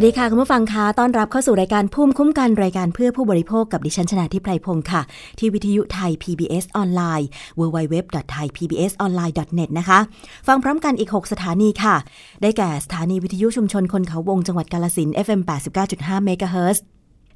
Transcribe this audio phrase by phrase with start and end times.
[0.00, 5.02] วัสดีค่ะ คุณผู้ฟังคะต้อนรับเข้าสู่รายการภูมิคุ้มกันรายการเพื่อผู้บริโภคกับดิฉันชนะทิพไพรพงศ์ค่ะ
[5.38, 7.28] ที่วิทยุไทย PBS ออนไลน์
[7.60, 9.98] www.thaipbsonline.net นะคะ
[10.46, 11.96] ฟังพร้อมกันอีก 6 สถานีค่ะ
[12.42, 15.40] ได้แก่สถานีวิทยุชุมชนคนเขาวงจังหวัดกาลสิน FM
[15.82, 16.84] 89.5เมกะเฮิรตซ์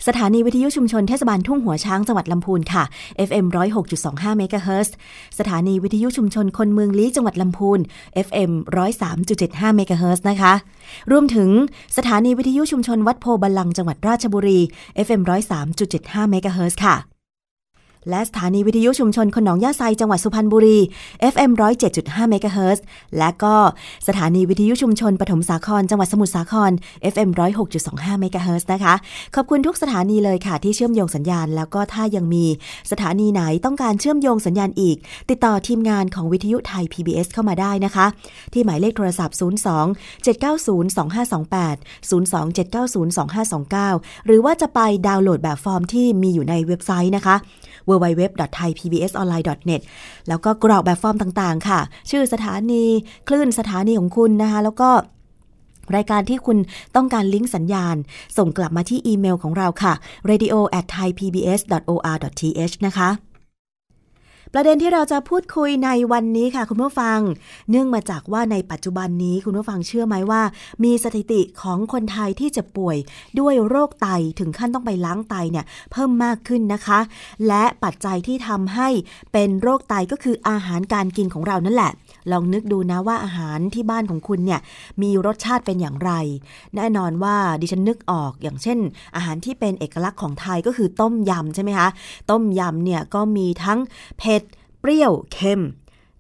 [0.07, 2.85] สถานีวิทยุชุมชนเทศบาลทุ่งหัวช้างจังหวัดลำพูนค่ะ
[3.29, 3.47] FM
[3.93, 4.95] 106.25เมกะเฮิรตซ์
[5.39, 7.79] สถานีวิทยุชุมชนคนเมืองลี้จังหวัดลำพูน
[8.27, 8.51] FM
[9.15, 10.53] 103.75เมกะเฮิรตซ์นะคะ
[11.11, 11.49] รวมถึง
[11.97, 14.61] สถานีวิทยุชุมชนวัดโพธิ์บัลลังก์จังหวัดราชบุรี
[15.07, 15.21] FM
[15.77, 17.12] 103.75เมกะเฮิรตซ์ค่ะ
[18.11, 20.79] และสถานีวิทยุชุมชนคนหนองหญ้าไซจังหวัดสุพรรณบุรี
[21.33, 21.51] FM
[21.91, 22.85] 107.5เมกะเฮิรตซ์
[23.19, 23.55] และก็
[24.09, 26.71] สถานีวิทยุชุมชนปฐมสาคร จังหวัดสมุทรสาคร
[27.13, 27.31] FM
[27.77, 28.95] 106.25เมกะเฮิรตซ์นะคะ
[29.35, 32.45] ขอบคุณทุกสถานีเลยค่ะที่เชื่อมโยงสัญญาณ แล้วก็ถ้ายังมี
[32.91, 34.97] สถานีไหนต้องการเชื่อมโยงสัญญาณอีก
[35.31, 38.07] ติดต่อทีมงานของวิทยุไทย PBS เข้ามาได้นะคะ
[38.53, 39.43] ที่หมายเลขโทรศัพท์ 02
[40.27, 41.77] 790 2528
[42.11, 43.09] 02 790
[43.67, 47.37] 2529 หรือว่าจะไปดาวน์โหลดแบบฟอร์มที่มีอยู่ในเว็บไซต์นะคะ
[47.89, 49.83] www.thaipbsonline.net
[50.29, 51.81] แล้วก็กรอกแบบฟอร์มต่างๆ ค่ะ
[52.11, 52.85] ชื่อสถานี
[53.29, 54.91] คลื่นสถานีของคุณนะคะ แล้วก็
[55.97, 56.59] รายการที่คุณ
[56.97, 57.97] ต้องการลิงก์สัญญาณ
[58.39, 59.93] ส่งกลับมาที่อีเมลของเราค่ะ
[60.31, 63.09] radio at thaipbs.or.th นะคะ
[64.55, 67.19] ประเด็นที่เราจะพูดคุยในวันนี้ค่ะ คุณผู้ฟัง
[67.71, 70.43] เนื่องมาจากว่าในปัจจุบันนี้คุณผู้ฟังเชื่อไหมว่า
[70.85, 72.97] มีสถิติของคนไทยที่จะป่วย
[73.39, 74.09] ด้วยโรคไต
[74.39, 77.01] ถึงขั้นต้องไปล้างไตเนี่ยเพิ่มมากขึ้นนะคะ
[77.49, 78.89] และปัจจัยที่ทำให้
[79.33, 81.93] เป็นโรคไตก็คืออาหารการกินของเรานั่นแหละ
[82.31, 84.61] ลองนึกดูนะว่าอาหารที่บ้านของคุณเนี่ย
[85.03, 86.13] มีรสชาติเป็นอย่างไร
[86.77, 88.79] แน่นอนว่าดิฉันนึกออกอย่างเช่น
[89.17, 91.89] อาหารที่เป็นเอกลักษณ์ของไทยก็คือต้มยำใช่ไหมคะ
[92.31, 93.79] ต้มยำเนี่ยก็มีทั้ง
[94.19, 94.43] เผ็ด
[94.81, 95.63] เปรี้ยวเค็ม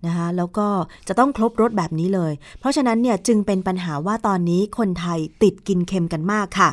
[0.06, 0.66] นะคะแล้วก็
[1.08, 6.70] จะต้องครบรสแบบนี้เลย เพราะฉะนั้นเนี่ยจึงเป็นปัญหาว่าตอนนี้คนไทยติดกินเค็มกันมากค่ะ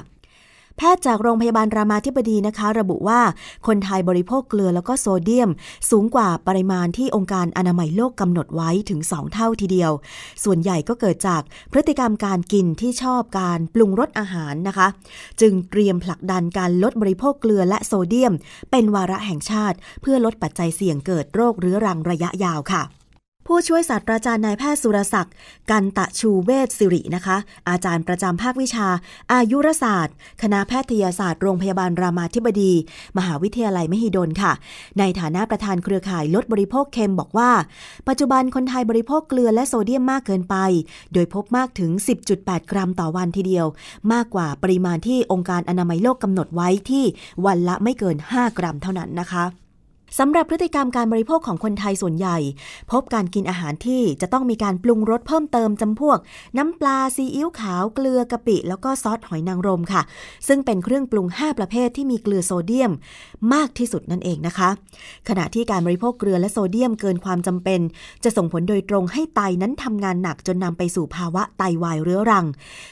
[0.81, 3.21] แพทย์จากโรงพยาบาลรามาธิบดีนะคะ ระบุว่า
[3.67, 5.49] คนไทยบริโภคเกลือแล้วก็โซเดียม
[5.89, 9.91] สูงกว่าปริมาณที่องค์การอนามัยโลกกำหนดไว้ถึง 2 เท่าทีเดียว
[10.43, 11.41] ส่วนใหญ่ก็เกิดจาก
[11.71, 14.87] พฤติกรรมการกินที่ชอบการปรุงรสอาหารนะคะ
[15.41, 18.33] จึงเตรียมผลักดันการลดบริโภคเกลือและโซเดียม
[18.71, 22.83] เป็นวาระแห่งชาติ เพื่อลดปัจจัยเสี่ยงเกิดโรคเรื้อรังระยะยาวค่ะ
[23.51, 25.33] ผู้ช่วยศาสตราจารย์นายแพทย์สุรศักดิ์
[25.71, 27.37] กันตะชูเวชสิรินะคะ
[27.69, 28.87] อาจารย์ประจำภาควิชา
[29.33, 32.73] อายุรศาสตร์ คณะแพทยศาสตร์โรงพยาบาลรามาธิบดี
[33.17, 34.53] มหาวิทยาลัยมหิดลค่ะ
[34.99, 37.51] ในฐานะประธานเครือข่ายลดบริโภคเค็มบอกว่า
[38.07, 40.55] ปัจจุบันคนไทยบริโภคเกลือและโซเดียมมากเกินไป
[41.13, 41.91] โดยพบมากถึง
[42.31, 43.65] 10.8 กรัมต่อวันทีเดียว
[44.13, 47.05] มากกว่าปริมาณที่องค์การอนามัยโลกกำหนดไว้ที่
[47.45, 49.45] วันละไม่เกิน 5 กรัมเท่านั้นนะคะ
[50.17, 52.38] สำหรับพฤติกรรมการบริโภคของคนไทยส่วนใหญ่
[52.91, 56.17] พบการกินอาหารที่จะต้องมีการปรุงรสเพิ่มเติมจำพวก
[56.57, 60.01] น้ำปลาซีอิ๊วขาวเกลือกะปิ แล้วก็ซอสหอยนางรมค่ะ
[60.47, 62.91] ซึ่งเป็นเครื่องปรุง 5 ประเภทที่มีเกลือโซเดียม
[63.53, 64.69] มากที่สุดนั่นเองนะคะ
[65.29, 67.79] ขณะที่การบริโภคเกลือและโซเดียมเกินความจำเป็น
[68.23, 72.45] จะส่งผลโดยตรงให้ไตนั้นทำงานหนักจนนำไปสู่ภาวะไตวายเรื้อรัง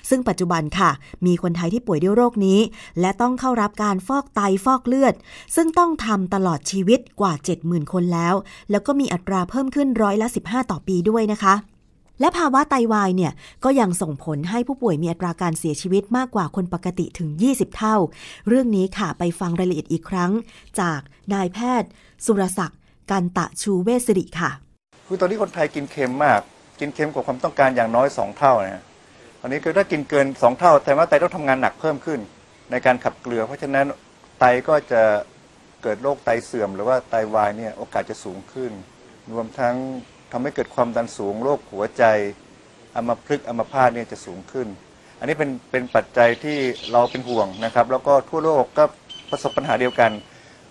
[0.10, 0.90] ซึ่งปัจจุบันค่ะ
[1.26, 2.60] มีคนไทยที่ป่วยด้วยโรคนี้
[3.00, 5.14] และต้องเข้ารับการฟอกไตฟอกเลือด
[5.56, 7.34] ซึ่งต้องทำตลอดชีวิตกว่า
[7.64, 8.36] 70,000 คนแล้ว
[8.72, 11.56] แล้วก็มีอัตราเพิ่มขึ้นร้อยละ 15 ต่อปีด้วยนะคะ
[12.22, 13.32] และภาวะไตวายเนี่ย
[13.64, 17.96] ก็ยังส่งผลให้ผู้ป่วยมีอัตราการเสียชีวิตมากกว่าคนปกติถึง 20 เท่า
[18.48, 20.32] เรื่องนี้ค่ะไปฟังรายละเอียดอีกครั้ง
[20.80, 21.00] จาก
[21.34, 21.90] นายแพทย์
[22.26, 22.80] สุรศักดิ์
[23.12, 24.52] กันตะชูเวสสิริค่ะ
[25.08, 26.40] คือตอนนี้คนไทยกินเค็มมาก
[26.80, 28.84] กินเค็มกว่าความต้องการอย่างน้อยสองเท่านะ
[29.40, 32.20] ตอนนี้คือถ้ากินเกินสองเท่า แต่ว่าไตต้องทำงานหนักเพิ่มขึ้น
[32.72, 33.86] ในการขับเกลือ เพราะฉะนั้น
[34.40, 35.02] ไตก็จะ
[35.84, 38.72] เกิดโรคไตเสื่อม หรือว่าไตวายเนี่ยโอกาสจะสูงขึ้น
[39.32, 39.76] รวมทั้ง
[40.32, 42.04] ทำให้เกิดความดันสูงโรคหัวใจ
[42.96, 44.68] อัมพฤกษ์อัมพาตเนี่ยจะสูงขึ้น
[45.20, 46.58] อันนี้เป็นเป็นปัจจัยที่
[46.92, 48.84] เราเป็นห่วงนะครับ แล้วก็ทั่วโลกก็
[49.32, 50.12] ประสบปัญหาเดียวกัน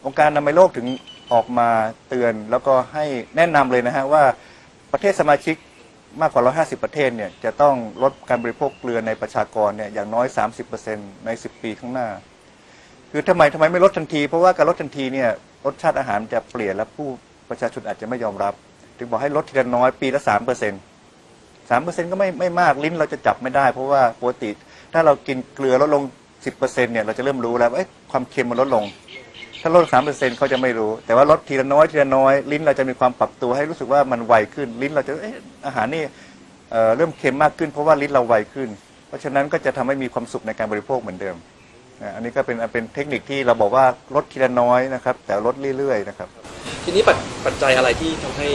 [0.04, 0.86] องค์การอนามัยโลกถึง
[1.32, 1.68] ออกมา
[2.08, 3.04] เตือนแล้วก็ให้
[3.36, 4.24] แนะนำเลยนะฮะว่า
[4.92, 5.56] ประเทศสมาชิก
[6.20, 10.26] มากกว่า 150 ประเทศเนี่ยจะต้องลดการบริโภคเกลือในประชากรเนี่ยอย่างน้อย
[10.76, 12.08] 30%ใน 10 ปีข้างหน้า
[13.10, 15.28] คือทำไมทำไมไม่ลดทันที เพราะว่าการลดทันทีเนี่ย
[15.64, 17.08] รสชาติอาหารจะเปลี่ยนและผู้
[17.48, 18.54] ประชาชนอาจจะไม่ยอมรับ
[18.98, 20.30] ถึงบอกให้ลดทีละน้อยปีละ3%
[21.70, 24.50] 3%ก็ไม่ไม่มากลิ้นเราจะจับไม่ได้ เพราะว่าปกติ
[24.92, 28.84] ถ้าเรากินเกลือลดลง10%เปอร์เซ็นต์เนี่ยเราจะเริ่มรู้แล้วว่าเอ๊ะความเค็มมันลดลง
[29.62, 35.36] ถ้าลดสามเปอร์เซ็นต์เขาจะไม่รู้ แต่ว่าลดทีละน้อยทีละน้อยลิ้นเราจะมีความปรับตัวให้รู้สึกว่ามันไวขึ้น ลิ้นเราจะเอ๊ะ
[35.66, 36.02] อาหารนี่
[36.70, 38.68] เเริ่มเค็มมากขึ้น เพราะว่าลิ้นเราไวขึ้น
[39.08, 41.36] เพราะฉะนั้นก็จะทำให้มีความสุขในการบริโภคเหมือนเดิม
[42.02, 43.84] นะอันนี้ก็เป็นเป็นเทคนิคที่เราบอกว่า
[44.14, 46.28] ลดทีละน้อยนะครับ แต่ลดเรื่อยๆนะครับ
[46.84, 48.48] ทีนี้ปัจปัจจัยอะไรที่ทำให้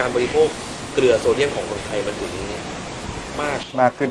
[0.00, 0.48] การบริโภค
[0.94, 2.32] เกลือโซเดียมของคนไทยมันถึง
[3.42, 4.10] มากมากขึ้น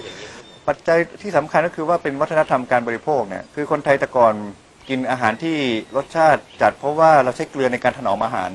[0.67, 4.33] ปัจจัยที่สำคัญก็คือว่าเป็นวัฒนธรรมการบริโภคเนี่ยคือคนไทยแต่ก่อน
[4.89, 5.57] กินอาหารที่
[5.95, 8.51] รสชาติจัดเพราะว่าเราใช้เกลือในการถนอมอาหาร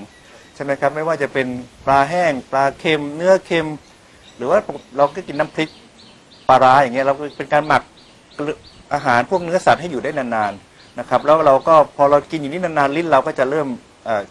[0.55, 1.47] ใช่ไหมครับไม่ว่าจะเป็น
[1.87, 3.69] ปลาแห้ง ปลาเค็ม เนื้อเค็ม
[4.37, 4.59] หรือว่า
[4.97, 5.69] เราก็กินน้ำพริก
[6.49, 7.83] ปลาร้าอย่างเงี้ยเราก็เป็นการหมัก
[8.37, 8.53] เกลื
[8.95, 13.69] อาหารพวกเนื้อสัตว์ให้อยู่ได้นานๆนะครับแล้วเราก็พอเรากินอย่างนี้นานๆลิ้นเราก็จะเริ่ม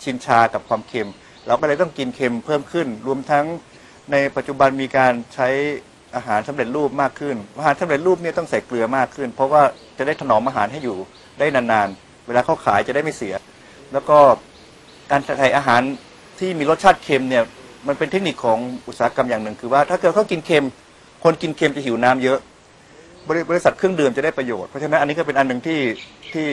[0.04, 1.10] ชินชากับความเค็ม
[1.48, 3.46] เราก็เลยต้องกินเค็มเพิ่มขึ้น รวมทั้ง
[4.12, 5.48] ในปัจจุบันมีการใช้
[6.16, 9.62] อาหารสำเร็จรูปมากขึ้น อาหารสำเร็จรูปเนี่ยต้องใส่เกลือมากขึ้น เพราะว่า
[9.98, 10.98] จะได้ถนอมอาหารให้อยู่
[11.40, 13.36] ได้นานๆ เวลาเขาขายจะได้ไม่เสีย
[13.94, 14.18] แล้วก็
[15.12, 15.82] การใส่อาหาร
[16.40, 17.44] ที่มีรสชาติเค็มเนี่ย
[17.88, 20.66] มันเป็นเทคนิคของอุตสาหกรรมอย่างหนึ่ง คือว่าถ้าเกิดเขากินเค็ม
[21.24, 22.40] คนกินเค็มจะหิวน้ำเยอะ
[23.30, 25.82] บริบริษัทเครื่องดื่มจะได้ประโยชน์เพราะฉะนั้นอันนี้ก็เป็นอันหนึ่งที่
[26.34, 26.48] ที่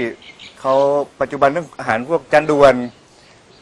[0.61, 0.75] เขา
[1.21, 2.75] ปัจจุบันเรื่องอาหารพวกจานด่วน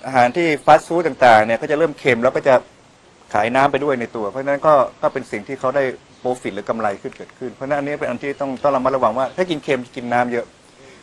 [0.06, 2.54] อาหารที่ฟาสต์ฟู้ดต่างๆเนี่ยก็จะเริ่มเค็มแล้วก็จะ
[3.34, 5.84] ขายน้ำไปด้วยในตัว เพราะฉะนั้นก็ก็เป็นสิ่งที่เขาได้
[6.20, 10.46] โปรฟิตหรือกำไรขึ้นเกิดขึ้นเพราะฉะนั้นอันนี้เป็นอันที่ต้องต้องระมัดระวังว่าถ้ากินเค็มกินน้ำเยอะ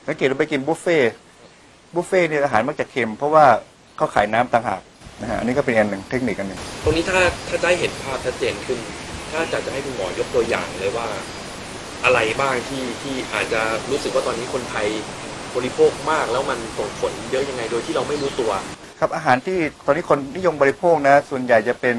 [0.08, 0.98] สังเกตเราไปกินบุฟเฟ่
[1.96, 3.46] บุฟเฟ่เนี่ยอาหารมักจะเค็ม เพราะว่า
[3.98, 4.82] เขาขายน้ำต่างหาก
[5.22, 8.80] นะฮะอันนี้ก็เป็นอันหนึ่งเทคนิคอันหนึ่งตรงนี้ถ้าถ้าได้เห็นภาพชัดเจนขึ้น
[9.32, 11.08] ถ้าจะจะให้คุณหมอยกตัวอย่างเลยว่า
[12.04, 14.88] อะไรบ้างที่ที่อาจจะรู้สึกว่าตอนนี้คนไทย
[15.56, 18.52] บริโภคมากแล้วมันส่งผลเยอะยังไงโดยที่เราไม่รู้ตัว
[19.00, 21.98] ครับอาหารที่ตอนนี้คนนิยมบริโภคนะ ส่วนใหญ่จะเป็น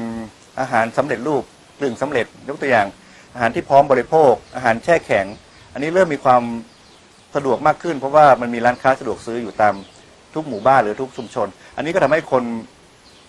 [0.59, 1.43] อาหารสำเร็จรูป
[1.79, 2.87] กลึงสำเร็จยกตัวอย่าง
[3.33, 5.25] อาหารที่พร้อมบริโภค อาหารแช่แข็ง
[5.73, 6.43] อันนี้เริ่มมีความ
[7.35, 9.73] สะดวกมากขึ้น เพราะว่ามันมีร้านค้าสะดวกซื้ออยู่ตาม
[10.33, 12.43] ทุกหมู่บ้านหรือทุกชุมชน อันนี้ก็ทำให้คน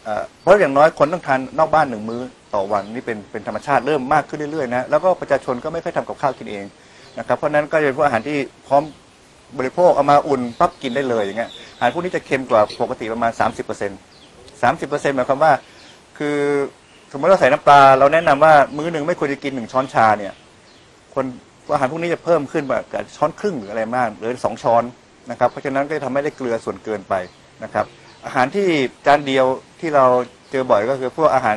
[0.04, 2.22] เอ่อเพราะอย่างน้อยคนต้องทานนอกบ้านหนึ่งมื้อ
[2.54, 6.64] ต่อวันนี่เป็นเป็นธรรมชาติเริ่มมากขึ้นเรื่อยๆนะแล้วก็ประชาชนก็ไม่ค่อยทำกับข้าวกินเอง
[7.18, 8.82] นะครับเพราะนั้นก็จะเป็นพวกอาหารที่พร้อม
[9.58, 15.52] บริโภคเอามาอุ่นปั๊บกินได้เลยอย่างเงี้ยอาหารพวกนี้จะเค็มกว่าปกติประมาณ 30%สามสิบเปอร์เซ็นต์หมายความว่า
[16.18, 16.36] คือ
[17.12, 20.32] สมมติเราใส่น้ำปลาเราแนะนำว่ามื้อหนึ่งไม่ควรจะกินหนึ่งช้อนชาเนี่ย
[21.14, 21.24] คน
[21.72, 22.84] อาหารพวกนี้จะเพิ่มขึ้นแบบ
[23.16, 24.84] ช้อนครึ่งหรืออะไรมากหรือสองช้อน
[25.30, 27.14] นะครับเพราะฉะนั้นก็จะทำให้ได้เกลือส่วนเกินไป
[27.64, 27.86] นะครับ
[28.26, 28.66] อาหารที่
[29.06, 29.46] จานเดียว
[29.80, 30.04] ที่เรา
[30.50, 31.56] เจอบ่อยก็คือพวกอาหาร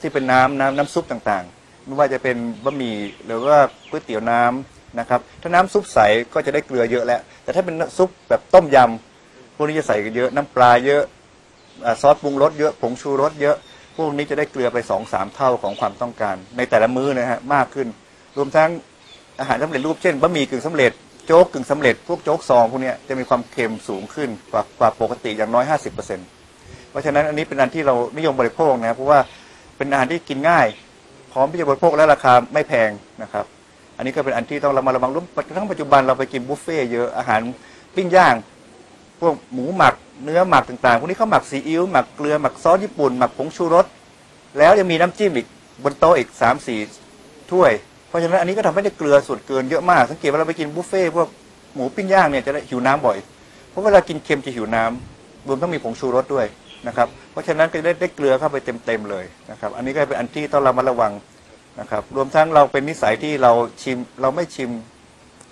[0.00, 3.58] ที่เป็นน้ำน้ำน้ำซุปต่างๆ ไม่ว่าจะเป็นบะหมี่หรือว่า
[3.90, 5.98] ก๋วยเตี๋ยวน้ำนะครับถ้าน้ำซุปใส
[6.34, 11.02] ก็จะได้เกลือเยอะแล้ว แต่ถ้าเป็นซุปแบบต้มยำพวกนี้จะใส่เยอะน้ำปลาเยอะ
[12.00, 13.56] ซอสปรุงรสเยอะผงชูรสเยอะ
[13.96, 17.88] พวกนี้จะได้เกลือไปสองสามเท่าของความต้องการ ในแต่ละมื้อนะฮะมากขึ้น
[18.36, 18.70] รวมทั้ง
[19.40, 20.92] อาหารสำเร็จรูปเช่นบะหมี่กึ่งสำเร็จ
[21.26, 25.64] โจ๊กกึ่งสำเร็จพวกโจ๊กซองพวกนี้จะมีความเค็มสูงขึ้นกว่ากว่าปกติอย่างน้อย
[26.28, 29.18] 50%เพราะฉะนั้นอันนี้เป็นอันที่เรานิยมบริโภคนะเพราะว่า
[29.80, 30.66] เป็นอาหารที่กินง่าย
[31.32, 32.90] พร้อมที่จะบริโภคและราคาไม่แพง
[33.22, 33.44] นะครับ
[33.96, 35.24] อันนี้ก็เป็นอันที่ต้องระมัดระวังรวม
[35.56, 37.40] ทั้งปัจจุบันเราไปกินบุฟเฟ่เยอะอาหาร
[37.94, 38.34] ปิ้งย่าง
[39.20, 39.94] พวกหมูหมัก
[40.24, 43.86] เนื้อหมักต่างๆ พวกนี้เขาหมักซีอิ๊วหมักเกลือหมักซอสญี่ปุ่นหมักผงชูรส
[44.58, 45.46] แล้วยังมีน้ำจิ้มอีก
[45.84, 46.78] บนโต๊ะอีกสามสี่
[47.50, 47.72] ถ้วย
[48.08, 51.28] เพราะฉะนั้นอันนี้ก็ทำให้ได้เกลือส่วนเกินเยอะมาก สังเกตว่าเราไปกินบุฟเฟ่พวก
[51.74, 53.18] หมูปิ้งย่างเนี่ยจะได้หิวน้ำบ่อย
[53.70, 56.46] เพราะเวลากินเค็มจะหิวน้ำรวมทั้งมีผงชูรสด้วย
[56.86, 58.56] นะครับ เพราะฉะนั้นก็ได้ได้เกลือเข้าไป
[58.86, 61.12] เต็มๆเลยนะครับ อันนี้ก็เป็นอันที่ต้องเระมัดระวัง
[61.80, 64.70] นะครับ รวมทั้งเราเป็นนิสัยที่เราชิมเราไม่ชิม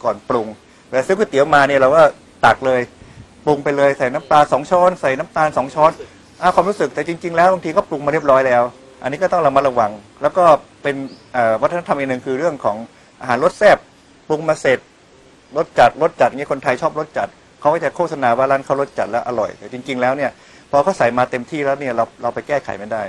[0.05, 0.47] ก่อนปรุง
[0.89, 2.03] เวลาซื้อก๋วยเตี๋ยวมาเนี่ยเราก็
[2.45, 2.81] ตักเลย
[3.45, 5.93] ปรุงไปเลยใส่น้ำปลาสองช้อน ใส่น้ำตาลสองช้อน
[6.43, 8.63] อ่าความรู้สึกแต่จริง ๆ แล้วบางทีก็ปรุงมาเรียบร้อยแล้ว
[9.03, 9.91] อันนี้ก็ต้องเระมัดระวัง
[10.23, 10.45] แล้วก็
[10.83, 10.97] เป็น
[11.63, 12.77] วัฒนธรรมอีกหนึ่งคือเรื่องของ
[13.21, 13.79] อาหารรสแซ่บ
[14.29, 14.79] ปรุงมาเสร็จ
[15.57, 17.29] รสจัดรสจัดเนี่ยคนไทยชอบรสจัด
[17.61, 20.31] เขาก็จะโฆษณาว่าร้านเขารสจัดแล้วอร่อยแต่จริง ๆ แล้วเนี่ย
[20.71, 23.03] พอเขาใส่มาเต็มที่แล้วเนี่ยเราเราไปแก้ไขไม่ได้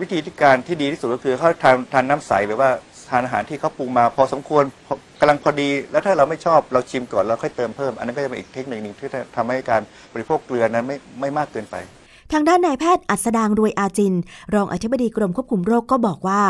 [0.00, 2.70] วิธีที่การที่ดีที่สุดก็คือเขาทานทานน้ำใสหรือว่า
[3.10, 11.76] ทานอาหารที่เขาปรุงมาพอสมควรพอกำลังพอดี แล้วถ้าเราไม่ชอบเราชิมก่อนแล้วค่อยเติมเพิ่ม อันนั้นก็จะเป็นอีกเทคนิคหนึ่งที่ทำให้การบริโภคเกลือนั้นไม่ไม่มากเกินไป
[12.32, 14.14] ทางด้านนายแพทย์อัสดางรวยอาจิน
[14.54, 16.42] รองอธิบดีกรมควบคุมโรคก็บอกว่า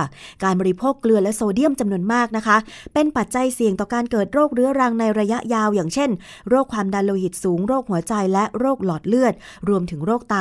[0.44, 2.56] การบริโภคเกลือและโซเดียมจำนวนมากนะคะ
[2.94, 6.10] เป็นปัจจัยเสี่ยงต่อการเกิดโรคเรื้อรังในระยะยาว อย่างเช่น
[6.48, 9.34] โรคความดันโลหิตสูง โรคหัวใจและโรคหลอดเลือด
[9.68, 10.36] รวมถึงโรคไต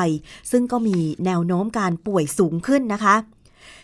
[0.51, 3.15] ซึ่งก็มีแนวโน้มการป่วยสูงขึ้นนะคะ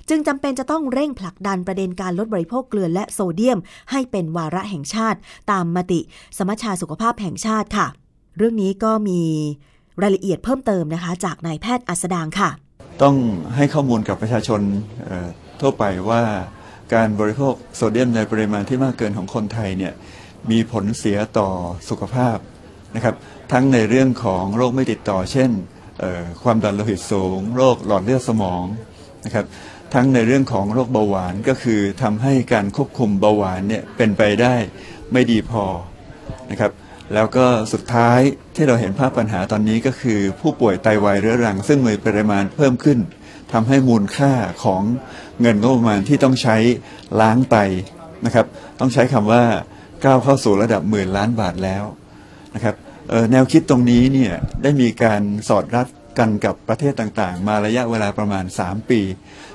[0.10, 3.60] จึงจำเป็นจะต้องเร่งผลักดันประเด็นการลดบริโภคเกลือและโซเดียม
[3.92, 5.20] ให้เป็นวาระแห่งชาติ
[5.52, 6.00] ตามมติ
[6.38, 7.88] สมัชชาสุขภาพแห่งชาติค่ะ
[8.38, 9.22] เรื่องนี้ก็มี
[10.02, 12.50] รายละเอียดเพิ่มเติมนะคะ จากนายแพทย์อัสดางค่ะ
[13.02, 13.16] ต้อง
[13.56, 14.62] ให้ข้อมูลกับประชาชน
[15.62, 16.22] ทั่วไปว่า
[16.94, 19.94] การบริโภคโซเดียมในปริมาณที่มากเกินของคนไทยเนี่ย
[20.52, 21.50] มีผลเสียต่อ
[21.90, 22.38] สุขภาพ
[22.96, 23.16] นะครับ
[23.52, 25.52] ทั้งในเรื่องของโรคไม่ติดต่อ เช่น
[26.44, 28.64] ความดันโลหิตสูง โรคหลอดเลือดสมอง
[29.26, 29.46] นะครับ
[29.94, 34.56] ทั้งในเรื่องของโรคเบาหวานก็คือทำให้การควบคุมเบาหวานเนี่ยเป็นไปได้
[35.12, 35.64] ไม่ดีพอ
[36.52, 36.72] นะครับ
[37.14, 38.20] แล้วก็สุดท้าย
[38.56, 43.00] ที่เราเห็นภาพปัญหาตอนนี้ก็คือ ผู้ป่วยไตวายเรื้อรัง ซึ่งมีปริมาณเพิ่มขึ้น
[43.54, 44.32] ทำให้มูลค่า
[44.64, 44.82] ของ
[45.42, 46.58] เงินงบประมาณที่ต้องใช้
[47.22, 47.58] ล้างไต
[48.26, 48.46] นะครับ
[48.80, 49.44] ต้องใช้คำว่า
[50.06, 51.84] ก้าวเข้าสู่ระดับหมื่นล้านบาทแล้ว
[52.56, 52.76] นะครับ
[53.32, 55.88] แนวคิดตรงนี้เนี่ยได้มีการสอดรับ
[56.20, 59.02] กันกับประเทศต่างๆ มาระยะเวลาประมาณ 3 ปี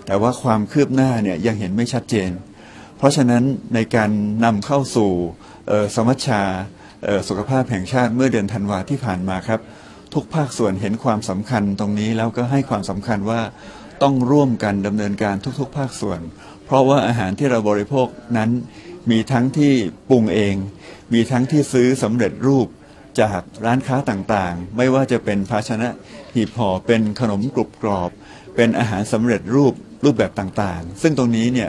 [0.06, 2.30] แต่ว่าความคืบหน้าเนี่ยยังเห็นไม่ชัดเจน
[2.98, 3.42] เพราะฉะนั้น
[3.74, 4.10] ในการ
[4.44, 5.10] นำเข้าสู่
[5.94, 6.42] สมัชชา
[7.28, 9.60] สุขภาพแห่งชาติเมื่อเดือนธันวาที่ผ่านมาครับ
[10.14, 13.40] ทุกภาคส่วนเห็นความสำคัญตรงนี้แล้วก็ให้ความสำคัญว่า
[14.02, 16.20] ต้องร่วมกันดำเนินการทุกๆ ภาคส่วน
[16.66, 18.50] เพราะว่าอาหารที่เราบริโภคนั้น
[19.10, 19.72] มีทั้งที่
[20.10, 20.54] ปรุงเอง
[21.14, 22.68] มีทั้งที่ซื้อสำเร็จรูป
[23.20, 25.88] จากร้านค้าต่างๆ ไม่ว่าจะเป็นภาชนะ
[26.34, 28.10] หีบห่อเป็นขนมกรุบกรอบ
[28.56, 29.74] เป็นอาหารสำเร็จรูป
[30.04, 31.68] รูปแบบต่างๆ ซึ่งตรงนี้เนี่ย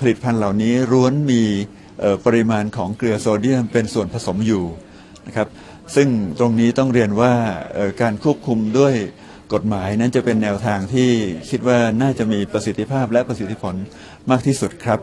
[0.00, 1.44] ผลิตภัณฑ์เหล่านี้ร้วนมี
[2.26, 4.64] ปริมาณของเกลือโซเดียมเป็นส่วนผสมอยู่
[5.26, 5.48] นะครับ
[5.94, 7.32] ซึ่งตรงนี้ต้องเรียนว่า
[7.74, 8.94] เอ่อการควบคุมด้วย
[9.52, 11.10] กฎหมายนั้นจะเป็นแนวทางที่
[11.50, 13.74] คิดว่าน่าจะมีประสิทธิภาพและประสิทธิผล
[14.30, 14.98] มากที่สุดครับ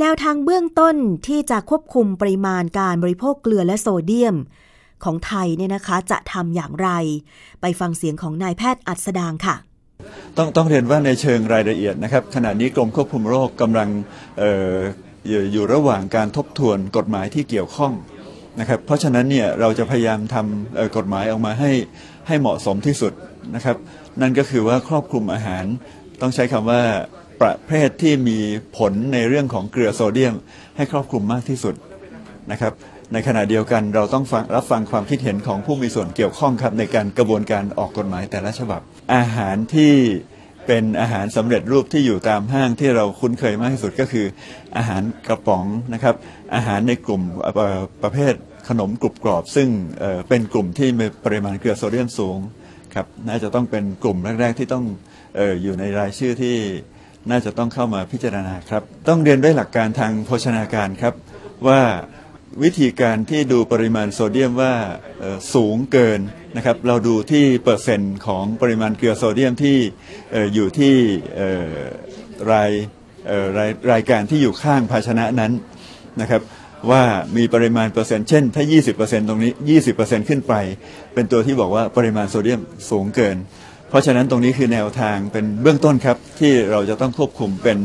[0.00, 4.36] แนวทางเบื้องต้นที่จะควบคุมปริมาณการบริโภคเกลือและโซเดียม
[5.04, 6.88] ของไทยเนี่ยนะคะจะทำอย่างไร
[7.60, 9.56] ไปฟังเสียงของนายแพทย์อัศดางค่ะ
[10.36, 13.88] ต้องต้องเรียนว่าในเชิงรายละเอียดนะครับขณะนี้กรมควบคุมโรคกำลัง
[14.38, 17.92] เอยู่ระหว่างการทบทวนกฎหมายที่เกี่ยวข้อง
[18.60, 21.72] นะครับ เพราะฉะนั้นเนี่ยเราจะพยายามทำกฎหมายออกมาให้
[22.26, 23.12] ให้เหมาะสมที่สุด
[23.54, 23.76] นะครับ
[24.20, 25.64] นั่นก็คือว่าครอบคลุมอาหาร
[26.20, 26.82] ต้องใช้คำว่า
[27.40, 28.38] ประเภทที่มี
[28.78, 30.34] ผลในเรื่องของเกลือโซเดียม
[30.76, 31.74] ให้ครอบคลุมมากที่สุด
[32.52, 32.72] นะครับ
[33.12, 38.80] ในขณะเดียวกันเราต้องฟังรับฟังความคิดเห็นของผู้มีส่วนเกี่ยวข้องครับในการกระบวนการออกกฎหมายแต่ละฉบับ
[39.14, 39.92] อาหารที่
[40.66, 44.26] เป็นอาหารสำเร็จรูปที่อยู่ตามห้างที่เราคุ้นเคยมากที่สุดก็คือ
[44.76, 45.64] อาหารกระป๋อง
[45.94, 46.14] นะครับ
[46.54, 47.22] อาหารในกลุ่ม
[48.02, 48.34] ประเภท
[48.68, 49.68] ขนมกรุบกรอบ ซึ่ง
[50.28, 52.38] เป็นกลุ่มที่มีปริมาณเกลือโซเดียมสูง
[52.94, 54.84] ครับน่าจะต้องเป็นกลุ่มแรก ๆ ที่ต้อง
[55.38, 56.56] อออยู่ในรายชื่อที่
[57.30, 61.14] น่าจะต้องเข้ามาพิจารณาครับ ต้องเรียนด้วยหลักการทางโภชนาการครับ
[61.66, 61.80] ว่า
[62.62, 64.74] วิธีการที่ดูปริมาณโซเดียมว่า
[65.54, 66.20] สูงเกิน
[66.56, 69.76] นะครับ เราดูที่เปอร์เซ็นต์ของปริมาณเกลือโซเดียมที่
[70.34, 70.94] ออยู่ที่
[72.52, 72.70] ราย
[73.58, 75.52] รายรายการที่อยู่ข้างภาชนะนั้น
[76.20, 76.42] นะครับ
[76.90, 77.02] ว่า
[77.36, 78.64] มีปริมาณเปอร์เซ็นต์เช่น ถ้า
[78.96, 79.52] 20%ตรงนี้
[79.90, 80.54] 20%ขึ้นไป
[81.14, 83.36] เป็นตัวที่บอกว่าปริมาณโซเดียมสูงเกิน
[83.88, 87.78] เพราะฉะนั้นตรงนี้คือแนวทางเป็นเบื้องต้นครับ ที่เราจะต้องควบคุมเป็น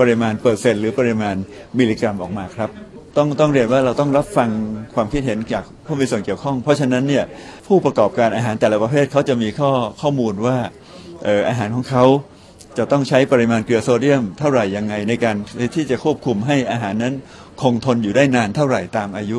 [0.00, 1.36] ปริมาณเปอร์เซ็นต์หรือปริมาณ
[1.78, 4.50] มิลลิกรัมออกมาครับ ต้องต้องเรียนว่าเราต้องรับฟัง
[4.94, 7.24] ความคิดเห็นจากผู้มีส่วนเกี่ยวข้อง เพราะฉะนั้นเนี่ย
[7.66, 10.56] ผู้ประกอบการอาหารแต่ละประเภทเขาจะมีข้อข้อมูลว่า
[11.26, 12.04] อออาหารของเขา
[12.78, 15.36] จะต้องใช้ปริมาณเกลือโซเดียมเท่าไหร่ยังไงในการ
[15.74, 17.14] ที่จะควบคุมให้อาหารนั้น
[17.62, 19.38] คงทนอยู่ได้นานเท่าไหร่ตามอายุ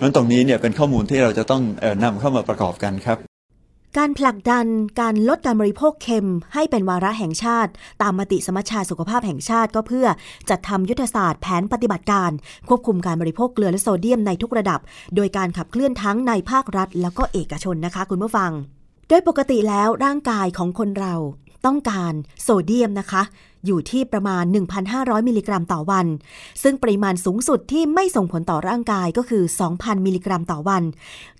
[0.00, 3.27] นั้นตรงนี้เนี่ยเป็นข้อมูลที่เราจะต้องออนำเข้ามาประกอบกันครับ
[3.96, 4.66] การผลักดัน
[5.00, 7.70] การลดการบริโภคเค็มให้เป็นวาระแห่งชาติ
[8.02, 10.06] ตามมติสมัชชาสุขภาพแห่งชาติก็เพื่อ
[10.50, 12.30] จัดทำยุทธศาสตร์แผนปฏิบัติการ
[12.68, 14.80] ควบคุมการบริโภคเกลือและโซเดียมในทุกระดับ
[15.16, 18.50] โดยการขับเคลื่อนทั้งในภาครัฐ แล้วก็เอกชนนะคะ คุณผู้ฟัง
[19.08, 21.14] โดยปกติแล้วร่างกายของคนเรา
[21.66, 23.22] ต้องการโซเดียมนะคะ
[23.66, 24.44] อยู่ที่ประมาณ
[24.86, 26.06] 1,500 มิลลิกรัมต่อวัน
[26.62, 29.42] ซึ่งปริมาณสูงสุดที่ไม่ส่งผลต่อร่างกายก็คือ
[29.74, 30.82] 2,000 มิลลิกรัมต่อวัน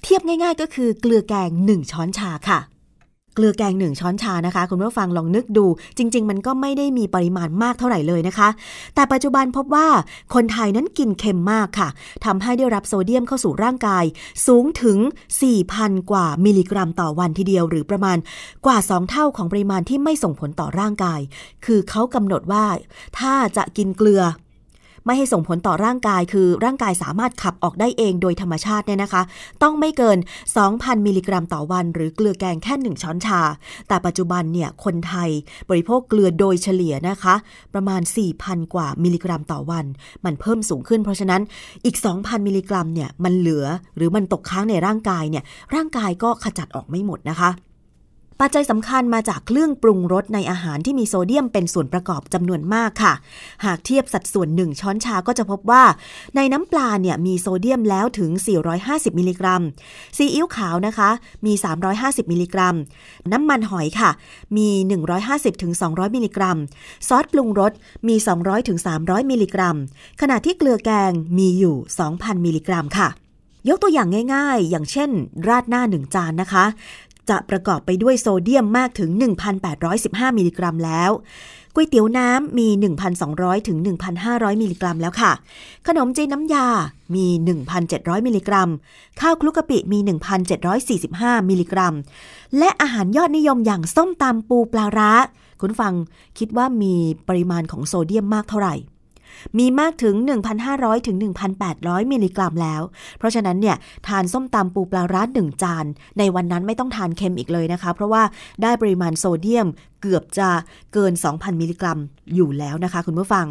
[0.03, 2.61] เทียบง่ายๆ ก็คือเกลือแกง 1 ช้อนชาค่ะ
[3.35, 5.67] เกลือแกงหนึ่งช้อนชานะคะ คุณผู้ฟังลองนึกดู
[5.99, 8.49] จริง ๆ มันก็ไม่ได้มีปริมาณมากเท่าไหร่เลยนะคะ
[8.95, 9.89] แต่ปัจจุบันพบว่า
[10.35, 11.89] คนไทยนั้นกินเค็มมากค่ะ
[12.25, 14.05] ทำให้ได้รับโซเดียมเข้าสู่ร่างกาย
[14.47, 14.99] สูงถึง
[15.55, 18.19] 4,000 กว่ามิลลิกรัมต่อวันทีเดียว หรือประมาณ
[18.67, 21.21] กว่า 2 เท่าของปริมาณที่ไม่ส่งผลต่อร่างกาย
[21.65, 22.65] คือเขากำหนดว่า
[23.19, 24.23] ถ้าจะกินเกลือ
[25.05, 29.23] ไม่ให้ส่งผลต่อร่างกายคือร่างกายสามารถขับออกได้เองโดยธรรมชาติเนี่ยนะคะ
[29.63, 30.19] ต้องไม่เกิน
[30.63, 33.41] 2,000 มิลลิกรัมต่อวัน หรือเกลือแกงแค่ 1 ช้อนชา
[33.89, 35.31] แต่ปัจจุบันเนี่ยคนไทย
[35.69, 37.35] บริโภคเกลือโดยเฉลี่ยนะคะ
[37.75, 38.01] ประมาณ
[38.39, 39.85] 4,000 กว่ามิลลิกรัมต่อวัน
[40.25, 41.43] มันเพิ่มสูงขึ้น เพราะฉะนั้น
[41.85, 47.51] อีก 2,000 มิลลิกรัมเนี่ยมันเหลือหรือมันตกค้างในร่างกายเนี่ยร่างกายก็ขจัดออกไม่หมดนะคะ
[48.43, 53.13] ปัจจัยสำคัญมาจากเครื่องปรุงรสในอาหารที่มีโซเดียมเป็นส่วนประกอบจำนวนมากค่ะ
[53.65, 55.85] หากเทียบสัดส่วน 1 ช้อนชาก็จะพบว่า
[56.37, 58.31] ในน้ำปลาเนี่ยมีโซเดียมแล้วถึง
[58.75, 59.63] 450 มิลลิกรัม
[60.17, 61.11] ซีอิ๊วขาวนะคะ
[61.47, 61.53] มี
[61.93, 62.77] 350 มิลลิกรัม
[63.33, 64.11] น้ำมันหอยค่ะ
[64.57, 64.69] มี
[65.17, 66.59] 150ถึง200 มิลลิกรัม
[67.09, 67.73] ซอสปรุงรส
[68.09, 69.77] มี 200ถึง300 มิลลิกรัม
[70.21, 71.77] ขณะที่เกลือแกงมีอยู่
[72.11, 73.11] 2,000 มิลลิกรัมค่ะ
[73.69, 75.11] ยกตัวอย่างง่ายๆ อย่างเช่น
[75.49, 76.65] ราดหน้าหนึ่งจานนะคะ
[77.31, 79.11] จะประกอบไปด้วยโซเดียมมากถึง
[79.75, 81.11] 1,815 มิลลิกรัมแล้ว
[81.75, 82.69] ก๋วยเตี๋ยวน้ำมี
[83.19, 83.79] 1,200 ถึง
[84.21, 85.33] 1,500 มิลลิกรัมแล้วค่ะ
[85.87, 86.67] ขนมจีนน้ำยา
[87.15, 87.27] มี
[87.77, 88.69] 1,700 มิลลิกรัม
[89.21, 89.99] ข้าวคลุกกะปิมี
[90.75, 91.95] 1,745 มิลลิกรัม
[92.59, 95.13] และอาหารยอดนิยมอย่างส้มตำปูปลาร้า
[95.61, 95.95] คุณฟัง
[96.39, 96.95] คิดว่ามี
[97.29, 98.75] ปริมาณของโซเดียมมากเท่าไหร่
[99.59, 100.15] มีมากถึง
[100.61, 101.17] 1,500ถึง
[101.65, 102.83] 1,800 มิลลิกรัมแล้ว
[103.19, 103.77] เพราะฉะนั้นเนี่ย
[104.09, 105.87] ทานส้มตำปูปลาร้าหนึ่งจาน
[106.19, 108.23] ในวันนั้นไม่ต้องทานเค็มอีกเลยนะคะ เพราะว่า
[108.63, 109.67] ได้ปริมาณโซเดียม
[110.03, 110.49] เกือบจะ
[110.93, 111.99] เกิน 2,000 มิลลิกรัม
[112.35, 113.47] อยู่แล้วนะคะคุณผู้ฟัง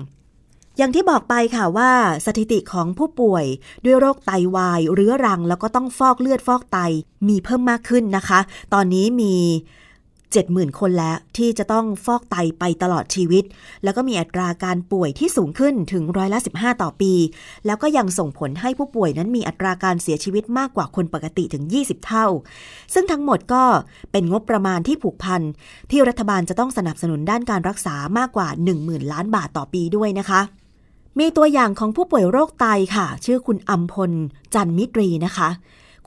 [0.77, 1.91] อย่างที่บอกไปค่ะว่า
[2.25, 3.45] สถิติของผู้ป่วย
[3.85, 6.77] ด้วยโรคไตวายเรื้อรังแล้วก็ต้องฟอกเลือดฟอกไต
[7.27, 8.39] มีเพิ่มมากขึ้นนะคะ
[8.73, 9.35] ตอนนี้มี
[10.35, 13.43] 70,000 คนแล้วที่จะต้องฟอกไตไปตลอดชีวิต
[13.83, 17.13] แล้วก็มีอัตราการป่วยที่สูงขึ้นถึงร้อยละ 15 ต่อปี
[17.65, 22.27] แล้วก็ยังส่งผลให้ผู้ป่วยนั้นมีอัตราการเสียชีวิตมากกว่าคนปกติถึง 20 เท่า
[22.93, 23.63] ซึ่งทั้งหมดก็
[24.11, 25.41] เป็นงบประมาณที่ผูกพัน
[25.91, 28.47] ที่รัฐบาลจะต้องสนับสนุนด้านการรักษามากกว่า
[28.79, 30.41] 10,000 ล้านบาทต่อปีด้วยนะคะ
[31.19, 34.11] มีตัวอย่างของผู้ป่วยโรคไตค่ะ ชื่อคุณอัมพล
[34.53, 35.49] จันมิตรีนะคะ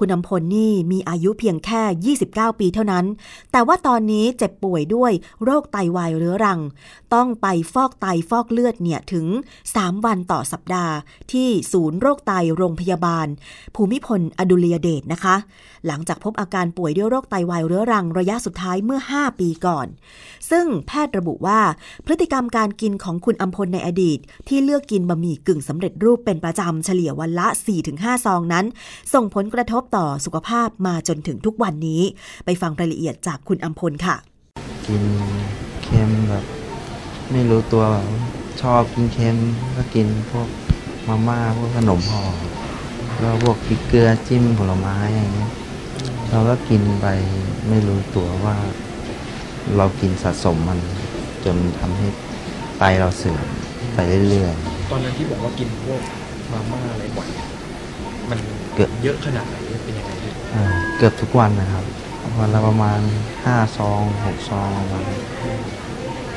[0.00, 3.04] คุณอัมพลนี่มีอายุเพียงแค่ 29 ปีเท่านั้น
[3.52, 5.12] แต่ว่าตอนนี้เจ็บป่วยด้วย
[5.44, 6.60] โรคไตวายเรื้อรัง
[7.14, 9.26] ต้องไปฟอกไตฟอกเลือดเนี่ยถึง
[9.66, 10.94] 3 วันต่อสัปดาห์
[11.32, 13.26] ที่ศูนย์โรคไตโรงพยาบาล
[13.74, 15.36] ภูมิพลอดุลยเดชนะคะ
[15.86, 19.86] หลังจากพบอาการป่วยด้วยโรคไตวายเรื้อรังระยะสุดท้ายเมื่อ 5 ปีก่อน
[20.50, 21.60] ซึ่งแพทย์ระบุว่า
[22.06, 27.46] พฤติกรรมการกินของคุณอัมพลในอดีต ที่เลือกกินบะหมี่กึ่งสำเร็จรูปเป็นประจำเฉลี่ยวันละ
[27.86, 28.66] 4-5 ซองนั้น
[29.12, 32.02] ส่งผลกระทบต่อสุขภาพมาจนถึงทุกวันนี้
[32.44, 34.16] ไปฟังรายละเอียดจากคุณอัมพลค่ะ
[34.86, 35.02] กิน
[35.84, 36.44] เค็มแบบ
[37.32, 38.06] ไม่รู้ตัวแบบ
[38.62, 39.36] ชอบกินเค็ม
[39.76, 40.48] ก็กินพวก
[41.08, 42.24] มาม่าพวกขนมห่อ
[43.20, 45.52] แล้วพวกพริกเกลือจิ้มผลไม้อย่างเงี้ย
[46.30, 47.06] เราก็กินไป
[47.68, 48.56] ไม่รู้ตัวว่า
[49.76, 50.78] เรากินสะสมมัน
[51.44, 52.06] จนทำให้
[52.78, 53.46] ไตเราเสื่อม
[53.94, 53.98] ไป
[54.30, 54.52] เรื่อย
[54.90, 56.00] ตอนนั้นที่บอกว่ากินพวก
[56.52, 57.48] มาม่าอะไรบ่อยเนี่ย
[58.30, 58.38] มัน
[58.74, 59.56] เกือบเยอะขนาดไหน
[60.50, 61.84] เป็นยังไงพี่ๆอ่าเกือบทุกวันนะครับ
[62.38, 63.00] วันละประมาณ
[63.44, 65.04] ห้าซองหกซองประมาณ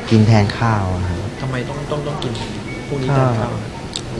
[0.09, 2.33] กินแทนข้าวอะครับทำไมต้องต้องต้องกิน
[2.87, 3.71] พวกนี้ก็แทนข้าวนะ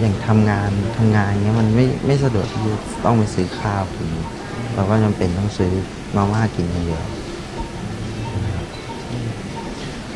[0.01, 4.09] อย่างทำงานทำงานอย่างเงี้ยมันไม่ไม่สะดวกที่จะต้องไปซื้อข้าวกิน
[4.75, 5.71] เราก็จำเป็นต้องซื้อ
[6.15, 7.05] มาม่ากินเยอะ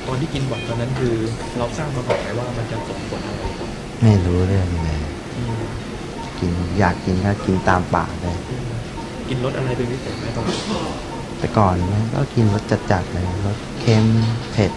[0.05, 1.15] ตอนที่กินบ่อยตอนนั้นคือ
[1.57, 4.99] เราทราบมาก่อนไหมว่ามันจะส่งผลอะไรครับๆไม่รู้เรื่องเลย
[5.37, 5.59] อืม
[6.39, 8.37] กินอยากกินก็กินตามปากเลย
[9.29, 10.59] กินรสอะไรเป็นพิเศษไหมตอนนั้น
[11.39, 14.05] แต่ก่อนมันก็กินรสจัดๆเลยรสเค็ม
[14.51, 14.71] เผ็ด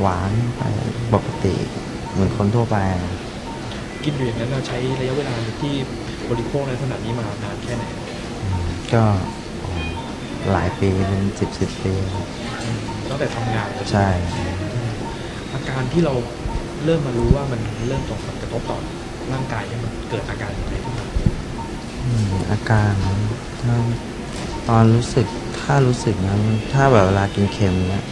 [0.00, 0.62] หวานไป
[1.14, 1.54] ปกติ
[2.12, 2.76] เหมือนคนทั่วไป
[4.04, 5.74] กินอยู่อย่างนั้นเราใช้ระยะเวลาที่
[6.30, 7.84] บริโภคในขนาดนี้มานานแค่ไหน
[8.94, 9.02] ก็
[10.52, 12.26] หลายปีเป็นสิบสิบปีครับ
[12.62, 14.08] อืมตั้งแต่ทำงานเลยใช่
[15.54, 16.14] อาการที่เรา
[16.84, 18.78] เริ่มมารู้ว่ามันเริ่มส่งผลกระทบต่อ
[19.32, 21.06] ร่างกายเนี่ยมันเกิดอาการยังไงขึ้นมา
[22.04, 22.94] อืมอาการ
[23.62, 23.76] ถ้า
[24.68, 25.26] ตอนรู้สึก
[25.60, 26.36] ถ้ารู้สึกนะ
[26.72, 28.04] ถ้าแบบเวลากินเค็มเนี่ย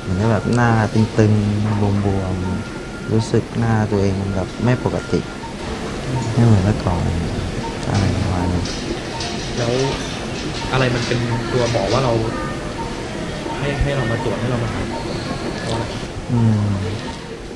[0.00, 5.20] เหมือนจะแบบหน้าตึงๆบวมๆรู้สึกหน้าตัวเองแบบไม่ปกติ
[6.34, 7.04] ไม่เหมือนเมื่อก่อน
[7.90, 8.62] อะไรประมาณนี้
[9.58, 9.72] แล้ว
[10.72, 11.18] อะไรมันเป็น
[11.52, 12.12] ตัวบอกว่าเรา
[13.58, 15.00] ให้ให้เรามาตรวจให้เรามาหาหมอ
[15.60, 15.84] เพราะอะไร
[16.32, 16.68] อืม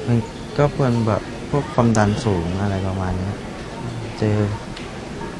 [0.06, 0.18] มัน
[0.58, 3.36] ก็เป็นแบบพวกความดันสูงอะไรประมาณเนี้ย
[4.18, 4.36] เจอ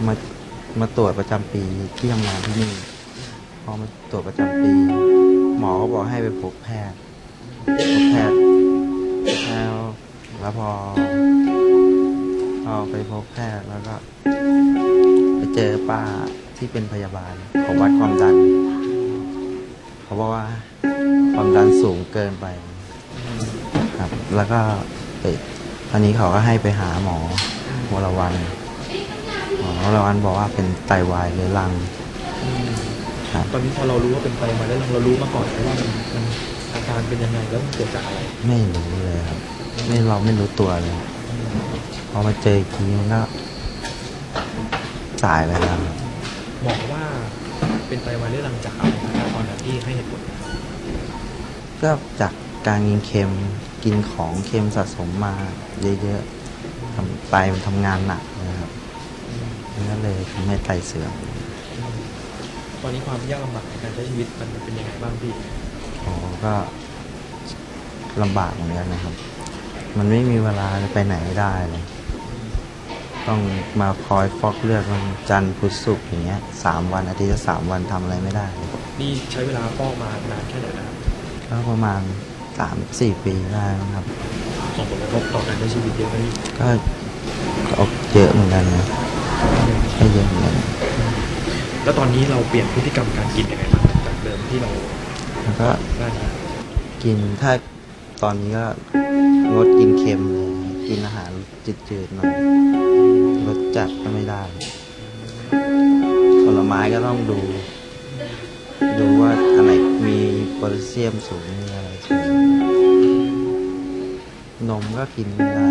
[0.07, 0.15] มา
[0.81, 1.63] มาตรวจประจำปี
[1.99, 2.71] ที่ทำงานที่นี่
[3.65, 4.71] พอมาตรวจประจำปี
[5.59, 6.99] หมอก็บอกให้ไปพบแพทย์
[7.57, 7.61] พ
[8.03, 8.39] บแพทย์
[9.51, 9.75] แล้ว
[10.41, 10.71] แล้วพอ
[12.65, 13.95] พอไปพบแพทย์แล้วก็
[15.37, 16.03] ไปเจอป้า
[16.57, 18.35] ที่เป็นพยาบาลเขาวัดความดัน
[20.05, 20.47] เขาบอกว่า
[21.35, 22.47] ความดันสูงเกินไป
[23.99, 24.61] ครับ แล้วก็
[25.21, 25.25] ไป
[25.91, 27.17] ตอนนี้เขาก็ให้ไปหาหมอ
[27.93, 28.33] วรวัน
[29.87, 31.73] หมอวรวันบอกว่าเป็นไตวายเรื้อรัง
[33.33, 36.25] ครับ ตอนนี้พอเรารู้ว่าเป็นไตมาแล้วเรารู้มาก่อนไหมว่ามันมัน
[36.75, 39.39] อาการเป็นยังไงแล้วมันเกิดจากอะไรไม่รู้เลยครับ
[39.87, 40.97] ไม่เราไม่รู้ตัวเลย
[42.11, 43.21] พอมาเจออีกทีมันก็
[45.25, 45.97] ตายไปแล้วครับ
[46.63, 47.05] หมอว่า
[47.89, 50.21] เป็นไตวายเรื้อรังจากอะไรนะครับตอนนั้นที่ให้เหตุผล
[51.83, 52.33] ก็จาก
[52.69, 53.31] การกินเค็ม
[53.85, 55.35] กินของเค็มสะสมมา
[56.03, 58.86] เยอะๆทำไตมันทำงานหนักนะครับมัน
[59.97, 61.13] ก็เลยทำให้ไตเสื่อม
[62.83, 65.33] ตอนนี้ความยากลำบากในการใช้ชีวิตมันเป็นยังไงบ้างพี่
[66.05, 66.55] อ๋อก็
[68.23, 69.15] ลำบากเหมือนกันนะครับ
[69.99, 71.85] มันไม่มีเวลาไปไหนได้เลย
[73.29, 73.41] ต้อง
[73.81, 78.47] มาคอยฟอกเลือดมันจันทร์พุธศุกร์อย่างเงี้ยสามวันอาทิตย์ละสามวันทำอะไรไม่ได้
[79.01, 80.97] นี่ใช้เวลาฟอกมานานแค่ไหนแล้วครับ
[81.49, 82.01] ก็ประมาณ
[82.59, 84.05] สามสี่ปีได้มั้งครับ
[84.77, 86.69] ส่งผลกระทบต่อการใช้ชีวิตเยอะไหมพี่ก็
[87.79, 88.87] ก็เยอะเหมือนกันนะ
[89.99, 90.55] ก็เยอะเหมือนกัน
[91.83, 94.71] แล้วตอนนี้เราเปลี่ยนพฤติกรรมการกินยังไงบ้างจากเดิมที่เรา
[95.43, 95.69] แล้วก็
[95.99, 96.29] หน้านี้
[97.05, 97.53] กินถ้า
[98.23, 98.67] ตอนนี้ก็
[99.53, 100.51] งดกินเค็มเลย
[100.89, 101.31] กินอาหาร
[101.89, 102.33] จืดๆหน่อย
[103.47, 104.43] รสจัดก็ไม่ได้
[106.43, 107.39] ผลไม้ก็ต้องดู
[108.99, 109.73] ดูว่าอันไหน
[110.07, 110.19] มี
[110.55, 112.27] โพแทสเซียมสูงมีอะไรสูง
[114.69, 115.67] นมก็กินไม่ได้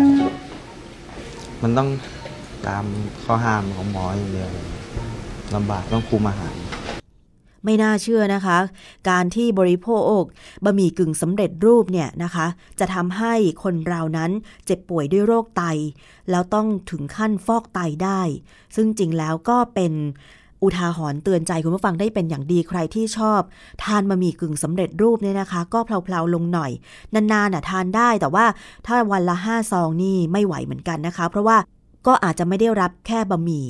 [1.62, 1.88] มันต้อง
[2.68, 2.84] ตาม
[3.24, 4.50] ข้อห้ามของหมออย่างเดียว
[5.54, 6.56] ลำบากต้องคุมอาหาร
[7.64, 8.58] ไม่น่าเชื่อนะคะ
[9.10, 9.88] การที่บริโภ
[10.20, 10.22] ค
[10.64, 12.46] บะหมี่กึ่งสำเร็จรูปเนี่ยนะคะ
[12.78, 14.30] จะทำให้คนเรานั้น
[14.66, 15.62] เจ็บป่วยด้วยโรคไต
[16.30, 18.20] แล้วต้องถึงขั้นฟอกไตได้
[18.74, 19.92] ซึ่งจริงแล้วก็เป็น
[20.62, 23.40] อุทาหรณ์เตือนใจคุณผู้ฟังได้เป็นอย่างดีใครที่ชอบ
[23.82, 26.70] ทานบะหมี่กึ่งสำเร็จรูปเนี่ยนะคะ ก็เพลาๆลงหน่อย
[27.14, 28.44] นานๆน่ะทานได้แต่ว่า
[28.86, 31.56] ถ้าวันละห้าซองนี่ไม่ไหวเหมือนกันนะคะ เพราะว่า
[32.06, 33.66] ก็อาจจะไม่ได้รับแค่บะหมี่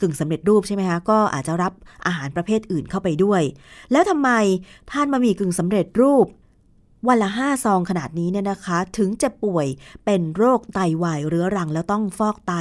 [0.00, 1.72] กึ่งสำเร็จรูปใช่ไหมคะก็อาจจะรับ
[2.06, 3.42] อาหารประเภทอื่นเข้าไปด้วย
[3.92, 4.30] แล้วทำไม
[4.90, 6.26] ทานบะหมี่กึ่งสำเร็จรูป
[7.08, 9.66] วันละห้าซองขนาดนี้เนี่ยนะคะ ถึงจะป่วย
[10.04, 12.52] เป็นโรคไตวายเรื้อรังแล้วต้องฟอกไต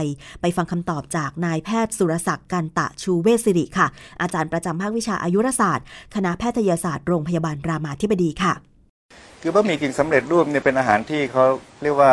[0.42, 3.88] ไปฟังคำตอบจากนายแพทย์สุรศักดิ์กันตะชูเวสิริค่ะ
[4.22, 8.54] อาจารย์ประจำภาควิชาอายุรศาสตร์ คณะแพทยศาสตร์โรงพยาบาลรามาธิบดีค่ะ
[9.42, 11.46] คือบะหมี่กึ่งสำเร็จรูปเนี่ยเป็นอาหารที่เขา
[11.82, 12.12] เรียกว่า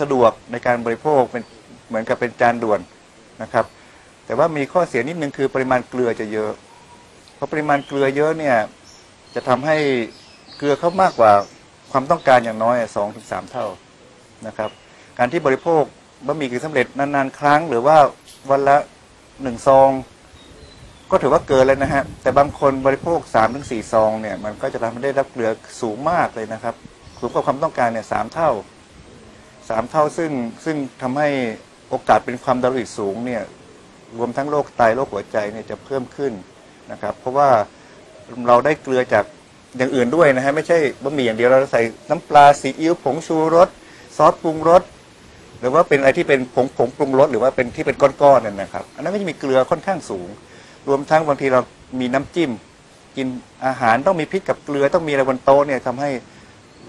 [0.00, 1.42] สะดวกในการบริโภคเป็น
[1.88, 2.80] เหมือนกับเป็นจานด่วน
[3.42, 3.64] นะครับ
[4.26, 6.52] แต่ว่ามีข้อเสียนิดนึงคือปริมาณเกลือจะเยอะ
[7.34, 8.56] เพราะปริมาณเกลือเยอะเนี่ย
[9.34, 9.76] จะทำให้
[10.58, 11.32] เกลือเขามากกว่า
[11.92, 13.66] ความต้องการอย่างน้อยสองถึงสามเท่า
[14.46, 14.70] นะครับ
[15.18, 15.82] การที่บริโภค
[16.26, 17.96] บะหมี่กึ่งสำเร็จนานๆ ครั้ง หรือว่า
[18.50, 18.76] วันละ
[19.42, 19.90] หนึ่งซอง
[21.10, 26.74] ก็ถือว่าเกินแล้วนะฮะแต่บางคนบริโภค3ามถึงสี่ซองเนี่ยมันก็จะทำให้ได้รับเกลือสูงมากเลยนะครับ
[27.20, 28.50] สูงกว่าความต้องการเนี่ยสามเท่า
[29.68, 30.30] สามเท่าซึ่ง
[30.64, 31.28] ซึ่งทำให้
[31.94, 33.42] โอกาสเป็นความดันโลหิตสูงเนี่ย
[34.18, 36.32] รวมทั้งโรคไตโรคหัวใจเนี่ยจะเพิ่มขึ้น
[36.92, 37.48] นะครับเพราะว่า
[38.48, 39.24] เราได้เกลือจาก
[39.76, 43.68] อย่างอื่นด้วยนะฮะไม่ใช่บะหมี่อย่างเดียวเราใส่น้ำปลาซีอิ๊วผงชูรส
[44.16, 44.82] ซอสปรุงรส
[45.60, 50.28] หรือว่าเป็นอะไรที่เป็นผงผงปรุงรสหรือว่าเป็นที่เป็นก้อนๆนั่นนะครับ อันนั้นก็จะมีเกลือค่อนข้างสูง
[50.88, 51.60] รวมทั้งบางทีเรา
[52.00, 52.50] มีน้ำจิ้ม
[53.16, 53.26] กิน
[53.66, 56.10] อาหารต้องมีพริกกับเกลือต้องมีอะไรบนโต๊ะเนี่ยทำให้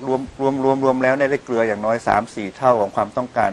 [0.08, 3.52] รวมรวมรวมรวมแล้วเนี่ยได้เกลืออย่างน้อย3 4เท่าของความต้องการ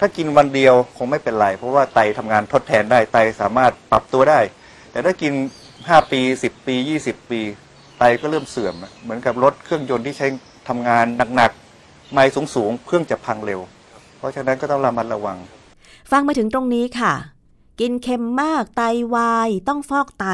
[0.00, 4.40] ถ้ากินวันเดียวคงไม่เป็นไร เพราะว่าไตทำงานทดแทนได้ไตสามารถปรับตัวได้
[4.90, 5.32] แต่ถ้ากิน
[5.72, 7.40] 5 ปี 10 ปี 20 ปี
[7.98, 10.26] ไตก็เริ่มเสื่อม เหมือนกับรถเครื่องยนต์ที่ใช้
[10.68, 11.06] ทำงาน
[11.36, 13.60] หนักๆ ไม้สูงๆ เครื่องจะพังเร็ว
[14.18, 15.38] เพราะฉะนั้นก็ต้องระมัดระวัง
[16.10, 17.14] ฟังมาถึงตรงนี้ค่ะ
[17.80, 18.82] กินเค็มมากไต
[19.14, 20.26] วายต้องฟอกไต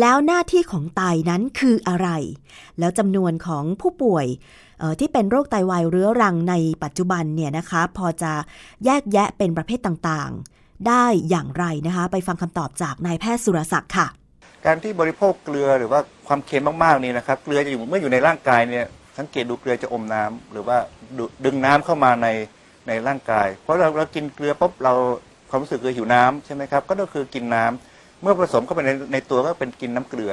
[0.00, 2.08] แล้วหน้าที่ของไตนั้นคืออะไร
[2.78, 4.26] แล้วจำนวนของผู้ป่วย
[5.00, 8.32] ที่เป็นโรคไตวายเรื้อรังในปัจจุบันเนี่ยนะคะ พอจะ
[8.84, 14.06] แยกแยะเป็นประเภทต่างๆ ได้อย่างไรนะคะ ไปฟังคำตอบจากนายแพทย์สุรศักดิ์ค่ะ
[14.66, 18.86] การที่บริโภคเกลือหรือว่าความเค็มมากๆนี่นะครับเกลือจะอยู่เมื่ออยู่ในร่างกายเนี่ย
[19.18, 20.76] สังเกตดูเกลือจะอมน้ำหรือว่า
[21.18, 22.28] ด,ดึงน้ำเข้ามาใน
[22.88, 24.94] ในร่างกาย เพราะเราเรากินเกลือปุ๊บเรา
[25.50, 30.32] ความรู้สึกคือหิวน้ำใช่ไหมครับก็คือกินน้ำเมื่อผสมเข้าไปในในตัวก็เป็นกินน้ำเกลือ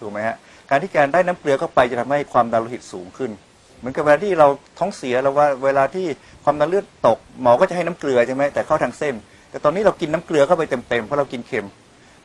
[0.00, 0.36] ถูกไหมฮะ
[0.70, 3.30] การที่การได้น้ำเกลือเข้าไปจะทำให้ความดันโลหิตสูงขึ้น
[3.78, 6.06] เหมือนกับเวลาที่เราท้องเสียแล้วว่าเวลาที่
[6.44, 9.14] ความดันเลือดตกหมอก็จะให้น้ำเกลือใช่ไหมแต่เข้าทางเส้น
[9.50, 11.66] แต่ตอนนี้เรากินน้ำเกลือเข้าไปเต็มๆเพราะเรากินเค็ม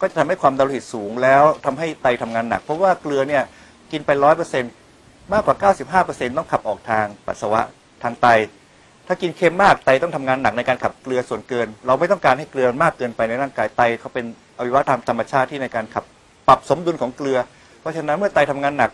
[0.02, 3.44] ก็จะทำให้ความดันโลหิตสูงแล้วทำให้ไตทำงานหนัก เพราะว่าเกลือเนี่ย
[3.92, 4.72] กินไปร้อยเปอร์เซ็นต์
[5.34, 7.62] มากกว่า 95เปอร์เซ็นต์ต้องขับออกทางปัสสาวะ
[8.04, 8.28] ทางไต
[9.08, 14.26] ถ้ากินเค็มมากไตต้องทำงานหนักในการขับเกลือส่วนเกิน เราไม่ต้องการให้เกลือมากเกินไปในร่างกายไตเขาเป็น
[14.58, 16.04] อวัยวะทางธรรมชาติที่ในการขับ
[16.48, 17.38] ปรับสมดุลของเกลือ
[17.80, 18.92] เพราะฉะนั้นเมื่อไตทำงานหนัก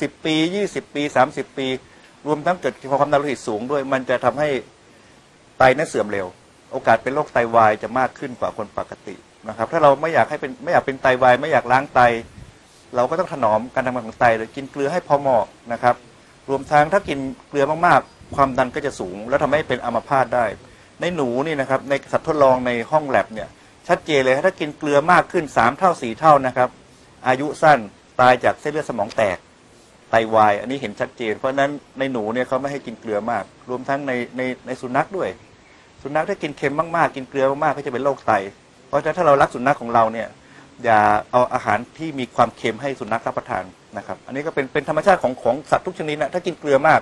[0.00, 0.34] 10 ปี
[0.66, 1.66] 20 ปี 30 ปี
[2.26, 4.48] รวมทั้งเกิดความดันโลหิตสูงด้วย มันจะทำให้
[5.58, 6.26] ไตนั้นเสื่อมเร็ว
[6.72, 9.14] โอกาสเป็นโรคไตวายจะมากขึ้นกว่าคนปกติ
[9.48, 12.00] นะครับ ถ้าเราไม่อยากให้เป็นไม่อยากเป็นไตวายไม่อยากล้างไต
[12.96, 15.96] เราก็ต้องถนอมการทำงานของไตเลยกินเกลือให้พอเหมาะนะครับ
[16.48, 20.44] รวมทั้งถ้ากินเกลือมากๆ ความดันก็จะสูง แล้วทำให้เป็นอัมพาตได้
[21.00, 23.48] ในหนูนี่นะครับในสัตว์ทดลองในห้องแลบเนี่ย
[23.88, 26.68] ชัดเจนเลยถ้ากินเกลือมากขึ้น 3 เท่า 4 เท่านะครับ
[27.28, 27.78] อายุสั้น
[28.20, 29.38] ตายจากเส้นเลือดสมองแตก
[30.10, 35.28] ไตวาย อันนี้เห็นชัดเจน เพราะฉะนั้นในหนูเนี่ยเขาไม่ให้กินเกลือมาก รวมทั้งในในในสุนัขด้วย
[36.02, 38.32] สุนัขถ้ากินเค็มมากๆ กินเกลือมากๆก็จะเป็นโรคไต
[38.88, 40.28] เพราะฉะนั้นถ้าเรารักสุนัขของเราเนี่ย
[40.84, 41.00] อย่า
[41.32, 43.64] เอาอาหารที่มีความเค็มให้สุนัขรับประทาน
[43.96, 47.00] นะครับ อันนี้ก็เป็นเป็นธรรมชาติของของสัตว์ทุกชนิดนะถ้ากินเกลือมาก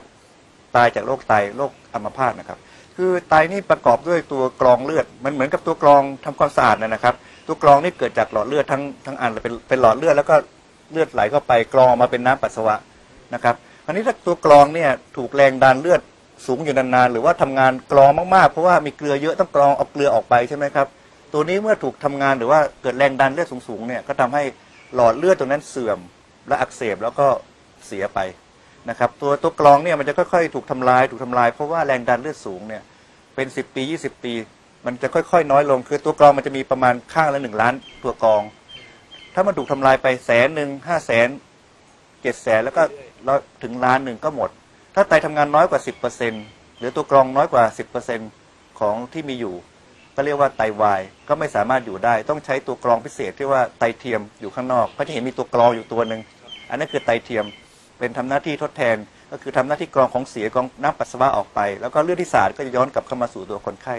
[0.77, 2.59] ตายจากโรคไตโรคอัมพาตนะครับ
[2.97, 7.15] คือไตนี่ประกอบด้วยตัวกรองเลือด มันเหมือนกับตัวกรองทำความสะอาดนะครับ
[7.47, 10.35] ตัวกรองนี่เกิดจากหลอดเลือดทั้งทั้งอันเป็นเป็นหลอดเลือดแล้วก็
[10.93, 12.77] เลือดไหลเข้าไปกรองมาเป็นน้ำปัสสาวะ
[13.35, 16.01] นะครับคราวนี้ถ้าตัวกรองเนี่ยถูกแรงดันเลือด
[16.47, 20.87] สูงอยู่นานๆหรือว่าทำงานกรองมากๆ เพราะว่ามีเกลือเยอะต้องกรองเอาเกลือออกไปใช่ไหมครับ
[21.33, 24.43] ตัวนี้เมื่อถูกทำงานหรือว่าเกิดแรงดันเลือดสูงๆเนี่ยก็ทำให้
[24.95, 25.99] หลอดเลือดตรงนั้นเสื่อม
[26.49, 27.27] และอักเสบแล้วก็
[27.87, 28.21] เสียไป
[28.91, 32.83] นะครับตัวตัวกรองเนี่ยมันจะค่อยๆ ถูกทำลายถูกทำลายเพราะว่าแรงดันเลือดสูงเนี่ย
[33.35, 34.33] เป็น 10 ปี 20 ปี
[34.87, 38.43] มันจะค่อยๆ น้อยลงคือตัวกรองมันจะมีประมาณข้างละหนึ่งล้านตัวกรอง
[39.35, 41.29] ถ้ามันถูกทำลายไปแสนหนึ่งห้าแสน
[42.23, 42.83] เจ็ดแสนแล้วก็
[43.25, 44.51] แล้วถึงล้านหนึ่งก็หมด
[44.95, 45.81] ถ้าไตทำงานน้อยกว่า
[46.31, 47.65] 10%หรือตัวกรองน้อยกว่า
[48.23, 49.55] 10%ของที่มีอยู่
[50.17, 56.21] ก็เรียกว่าไตวายก็ไม่สามารถอยู่ได้ ต้องใช้ตัวกรองพิเศษที่ว่าไตเทียมอยู่ข้างนอกก็จะเห็นมีตัวกรองอยู่ตัวหนึ่ง
[56.71, 57.45] อันนั้นคือไตเทียม
[57.99, 58.97] เป็นทำหน้าที่ทดแทน
[59.31, 63.97] ก็คือทำหน้าที่กรองของเสียกรองน้ำปัสสาวะออกไป แล้วก็เลือดที่สาดก็จะย้อนกลับเข้ามาสู่ตัวคนไข้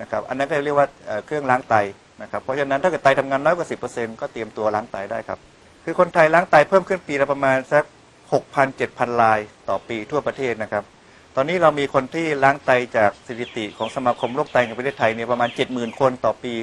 [0.00, 1.74] นะครับอันนั้นก็เรียกว่าเอ่อเครื่องล้างไต
[2.22, 5.38] นะครับเพราะฉะนั้นถ้าเกิดไตทำงานน้อยกว่า 10%ก็เตรียมตัวล้างไตได้ครับ
[5.84, 7.84] คือคนไทยล้างไตเพิ่มขึ้นปีละประมาณสัก
[8.32, 10.84] 6,000 7,000 รายต่อปีทั่วประเทศนะครับ
[11.36, 16.54] ตอนนี้เรามีคนที่ล้างไตจากสถิติของสมาคมโรคไตแห่งประเทศไทยเนี่ยประมาณ 70,000 คนต่อปี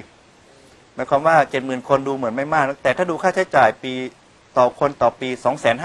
[0.94, 3.94] หมายความว่า 70,000 คนดูเหมือนไม่มาก แต่ถ้าดูค่าใช้จ่ายปี
[4.58, 5.30] ต่อคนต่อปี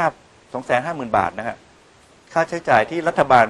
[0.05, 1.57] 2,500 250,000 บาทนะฮะ
[2.33, 3.47] ค่าใช้จ่ายที่รัฐบาล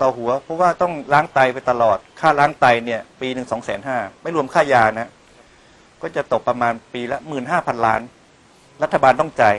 [0.00, 3.48] ต่อหัว เพราะว่าต้องล้างไตไปตลอด ค่าล้างไตเนี่ยปีหนึ่ง
[3.84, 5.10] 2,500,000ไม่รวมค่ายานะ
[6.02, 7.18] ก็จะตกประมาณปีละ
[7.52, 8.00] 15,000ล้าน
[8.82, 9.54] รัฐบาลต้องจ่าย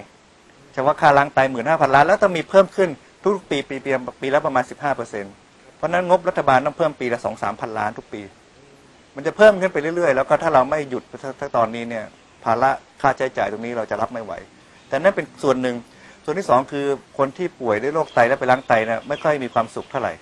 [0.73, 2.89] เฉพาะค่าล้างไต15,000ล้าน แล้วต้องมีเพิ่มขึ้น
[3.23, 5.33] ทุกปีปีปีปีละประมาณ15เปอร์เซ็นต์
[5.77, 8.21] เพราะนั้นงบรัฐบาลต้องเพิ่มปีละ2 3พันล้านทุกปี
[9.15, 11.03] มันจะเพิ่มขึ้นไปเรื่อยๆ แล้วก็ถ้าเราไม่หยุด
[11.39, 12.05] ถ้าตอนนี้เนี่ย
[12.43, 12.69] ภาระ
[13.01, 14.33] ค่าใช้จ่ายตรงนี้เราจะรับไม่ไหว
[14.89, 15.75] แต่นั่นเป็นส่วนหนึ่ง
[16.25, 16.85] ส่วนที่สองคือ
[17.17, 20.13] คนที่ป่วยด้วยโรคไตและไปล้างไตเนี่ยไม่ค่อยมีความสุขเท่าไหร่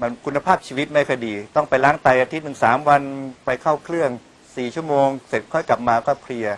[0.00, 3.02] มันคุณภาพชีวิตไม่ค่อยดี ต้องไปล้างไตอาทิตย์หนึ่งสามวัน
[3.44, 4.10] ไปเข้าเครื่อง
[4.56, 6.48] สี่ชั่วโมง เสร็จค่อยกลับมาก็เพลีย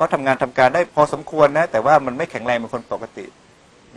[0.00, 3.24] ก็ทำงานทำการได้พอสมควรนะ แต่ว่ามันไม่แข็งแรงเหมือนคนปกติ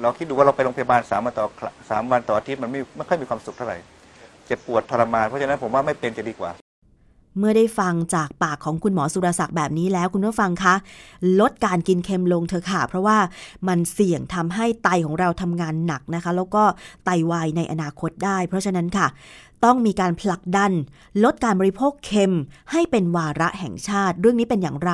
[0.01, 1.45] เราคิดดูว่าเราไปโรงพยาบาลสามวันต่อ
[1.89, 3.77] สามวันต่ออาทิตย์มันไม่ไม่ค่อยมีความสุขเท่าไหร่
[4.45, 6.51] เจ็บปวดทรมานเพราะฉะนั้นผมว่าไม่เป็นจะดีกว่า
[7.37, 10.75] เมื่อได้ฟังจากปากของคุณหมอสุรศักดิ์แบบนี้แล้วคุณผู้ฟังคะ
[11.39, 13.17] ลดการกินเค็มลงเถอะค่ะ เพราะว่า
[13.67, 16.63] มันเสี่ยงทำให้ไตของเราทำงานหนักนะคะ แล้วก็
[17.05, 19.07] ไตวายในอนาคตได้ เพราะฉะนั้นค่ะ
[19.65, 20.71] ต้องมีการผลักดัน
[21.23, 22.35] ลดการบริโภคเค็ม
[22.71, 24.91] ให้เป็นวาระแห่งชาติ เรื่องนี้เป็นอย่างไร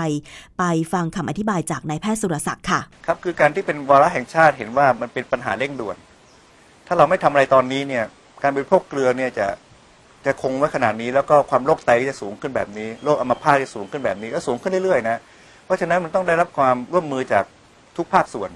[0.57, 5.97] ไปฟังคำอธิบายจากนายแพทย์สุรศักดิ์ค่ะ ครับคือการที่เป็นวาระแห่งชาติเห็นว่ามันเป็นปัญหาเร่งด่วน
[6.87, 8.03] ถ้าเราไม่ทำอะไรตอนนี้เนี่ย
[8.43, 9.47] การบริโภคเกลือเนี่ยจะ
[10.25, 15.17] จะคงไว้ขนาดนี้แล้วก็ความโรคไตจะสูงขึ้นแบบนี้โรคอัมพาตจะสูงขึ้นแบบนี้ก็สูงขึ้นเรื่อยๆนะ
[15.65, 17.43] เพราะฉะนั้นมันต้องได้รับความร่วมมือจาก
[17.97, 18.51] ทุกภาคส่วน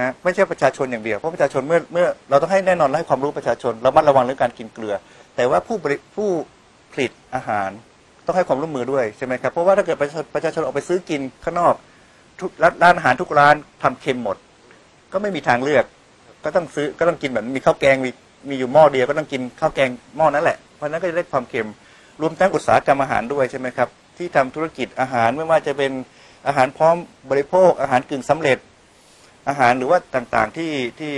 [0.00, 4.94] ฮะไม่ใช่ประชาชนอย่างเดียวเพราะประชาชนเมื่อเมื่อเราต้องให้แน่นอนและให้ความรู้ประชาชนระมัดระวังเรื่องการกินเกลือ
[5.36, 5.76] แต่ว่าผู้
[6.14, 6.28] ผู้
[6.92, 7.70] ผลิตอาหาร
[8.26, 11.74] ต้องให้ความร่วมมือด้วยใช่ไหมครับเพราะว่าถ้าเกิดประชาประชาชนออกไปซื้อกินข้างนอก
[12.40, 14.36] ทุกร้านอาหารทุกร้านทำเค็มหมด
[15.12, 15.84] ก็ไม่มีทางเลือก
[16.44, 18.10] ก็ต้องซื้อก็ต้องกินแบบมีข้าวแกงมี
[18.48, 21.68] มีอยู่หม้อเดียวก็ต้องกินข้าวแกงหม้อนั้นแหละเพราะนั้นก็จะได้ความเค็ม
[22.20, 25.92] รวมทั้งอุตสาหกรรมอาหารด้วยใช่ไหมครับที่ทำธุรกิจอาหารไม่ว่าจะเป็น
[26.46, 26.96] อาหารพร้อม
[27.30, 28.58] บริโภค อาหารกึ่งสำเร็จ
[29.48, 31.12] อาหารหรือว่าต่างๆที่ที่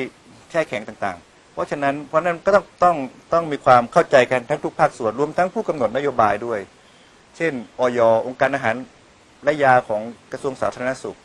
[0.51, 1.28] แช่แข็งต่างๆ
[1.59, 2.97] ราะฉะนั้นเพราะฉะนั้นก็ต้องต้อง
[3.33, 6.61] ต้องมีความเข้าใจกันทั้งทุกภาคส่วนรวมทั้งผู้กำหนดนโยบายด้วย
[7.37, 8.75] เช่นออยองค์การอาหาร
[9.45, 11.19] และยาของกระทรวงสาธารณสุข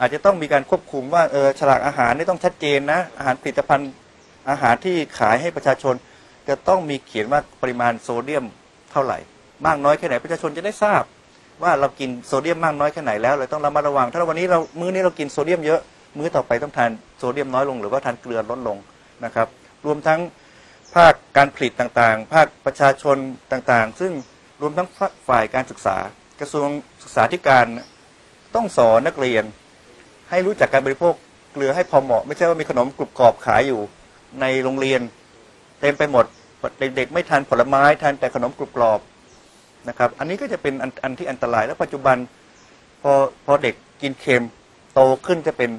[0.00, 3.90] อาจจะต้องมีการควบคุมว่าเออฉลากอาหารนี่ต้องชัดเจนนะอาหารผลิตภัณฑ์
[4.50, 5.94] อาหารที่ขายให้ประชาชน
[6.48, 8.44] จะต้องมีเขียนว่าปริมาณโซเดียม
[8.92, 9.18] เท่าไหร่
[9.66, 11.02] มากน้อยแค่ไหนประชาชนจะได้ทราบ
[11.62, 15.80] ว่าเรากินโซเดียมมากน้อยแค่ไหนแล้วเราต้องระมัดระวัง ถ้าวันนี้เรามื้อนี้เรากินโซเดียมเยอะ
[16.18, 18.76] มื้อต่อไปต้องทานโซเดียมน้อยลง หรือว่าทานเกลือลดลง
[19.24, 19.46] นะครับ
[19.86, 20.20] รวมทั้ง
[20.94, 23.16] ภาคการผลิตต่างๆ ภาคประชาชน
[23.52, 24.12] ต่างๆ ซึ่ง
[24.60, 24.88] รวมทั้ง
[25.28, 25.96] ฝ่ายการศึกษา
[26.40, 26.68] กระทรวง
[27.02, 27.66] ศึกษาธิการ
[28.54, 29.44] ต้องสอนนักเรียน
[30.30, 31.14] ให้รู้จักการบริโภค
[31.52, 33.80] เกลือให้พอเหมาะ ไม่ใช่ว่ามีขนมกรุบกรอบขายอยู่
[34.40, 35.00] ในโรงเรียน
[35.80, 36.26] เต็มไปหมด
[36.80, 39.00] เด็กๆไม่ทานผลไม้ทานแต่ขนมกรุบกรอบ
[39.88, 42.16] นะครับอันนี้ก็จะเป็นอันอนที่อันตราย แล้วปัจจุบัน
[43.02, 43.12] พอ
[43.46, 44.44] พอเด็กกินเค็ม
[44.94, 45.70] โตขึ้นจะเป็น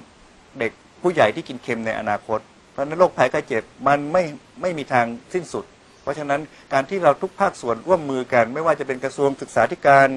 [0.60, 2.40] เด็กผู้ใหญ่ที่กินเค็มในอนาคต
[2.80, 4.24] ราะนั้นโรคภัยไข้เจ็บมันไม่
[4.62, 5.66] ไม่มีทางสิ้นสุด
[6.02, 6.42] เพราะฉะนั้น
[6.74, 10.08] การที่เราทุกภาคส่วนร่วมมือกัน ไม่ว่าจะเป็นกระทรวงศึกษาธิการ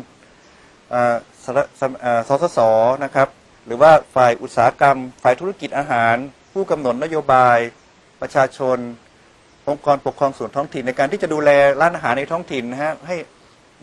[1.45, 1.47] ส
[1.81, 2.21] สำอ่า
[2.59, 2.61] ส
[3.05, 3.29] นะครับ
[3.67, 6.17] หรือว่าฝ่ายอุตสาหกรรม ฝ่ายธุรกิจอาหาร
[6.53, 7.59] ผู้กำหนดนโยบาย
[8.21, 8.79] ประชาชน
[9.69, 13.17] องค์กรปกครองส่วนท้องถิ่นในการที่จะดูแลร้านอาหารในท้องถิ่นนะฮะให้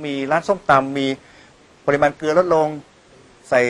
[0.06, 1.08] มีร้านส้มตำมี
[1.86, 2.68] ปริมาณเกลือลดลง
[3.50, 3.62] ใส่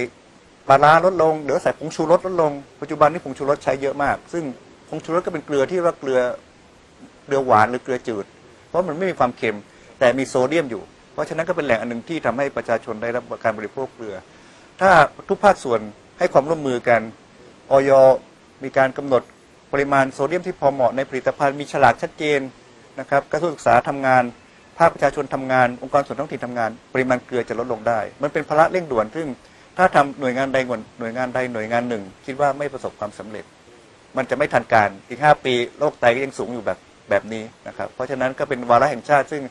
[0.67, 4.43] ปลาร้าลดลง หรือใส่ผงชูรสลดลง ปัจจุบันนี้ผงชูรสใช้เยอะมาก ซึ่ง
[4.89, 6.19] ผงชูรสก็เป็นเกลือที่ว่าเกลือ
[7.25, 8.25] เกลือหวานหรือเกลือจืด
[8.67, 9.57] เพราะมันไม่มีความเค็ม
[9.99, 10.81] แต่มีโซเดียมอยู่
[11.13, 14.15] เพราะฉะนั้นก็เป็นแหล่งอันหนึ่งที่ทำให้ประชาชนได้รับการบริโภคเกลือ
[14.81, 14.91] ถ้า
[15.29, 15.79] ทุกภาคส่วน
[16.19, 17.01] ให้ความร่วมมือกัน
[17.71, 17.91] ออย
[18.63, 19.23] มีการกำหนด
[19.73, 22.39] ปริมาณโซเดียมที่พอเหมาะในผลิตภัณฑ์มีฉลากชัดเจน
[22.99, 24.23] นะครับกระทรวงศึกษาทำงาน
[24.77, 29.27] ภาคประชาชนทำงาน องค์กรส่วนท้องถิ่นทำงาน ปริมาณเกลือจะลดลงได้ มันเป็นภาระเร่งด่วนซึ่ง
[29.77, 30.57] ถ้าทำหน่วยงานใด
[30.99, 33.45] หน่วยงานใดหน่วยงานหนึ่ง คิดว่าไม่ประสบความสำเร็จ
[34.17, 36.79] มันจะไม่ทันการอีก 5 ปีโรคไตก็ยังสูงอยู่แบบ
[37.09, 39.41] แบบนี้นะครับ เพราะฉะนั้นก็เป็นวาระแห่งชาติซึ่ง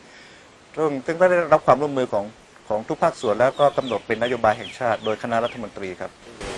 [0.76, 2.24] ซึ่งซึ่งได้รับความร่วมมือของ
[2.68, 6.10] ของทุกภาคส่วนแล้วก็กำหนดเป็นนโยบายแห่งชาติ โดยคณะรัฐมนตรีครับ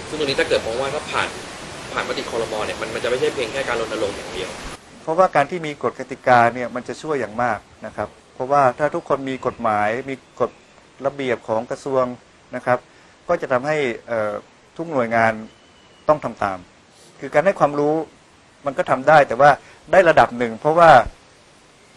[0.09, 1.29] ซึ่งตรงนี้ถ้าเกิดมองว่าถ้าผ่าน
[1.93, 4.51] ผ่านมติคอรมอเนี่ยมันมันจะไม่ใช่เพียงแค่การรณรงค์อย่างเดียว
[5.03, 8.09] เพราะว่าการที่มีกฎกติกาเนี่ยมันจะช่วยอย่างมากนะครับ
[8.41, 10.51] ราะว่าถ้าทุกคนมีกฎหมายมีกฎ
[11.07, 12.05] ระเบียบของกระทรวง
[12.57, 12.79] นะครับ
[13.29, 13.77] ก็จะทำให้
[14.09, 14.33] เอ่อ
[14.77, 15.33] ทุกหน่วยงาน
[16.09, 16.59] ต้องทำตาม
[17.21, 17.95] คือการให้ความรู้
[18.67, 19.51] มันก็ทำได้ แต่ว่า
[19.93, 20.91] ได้ระดับหนึ่ง เพราะว่า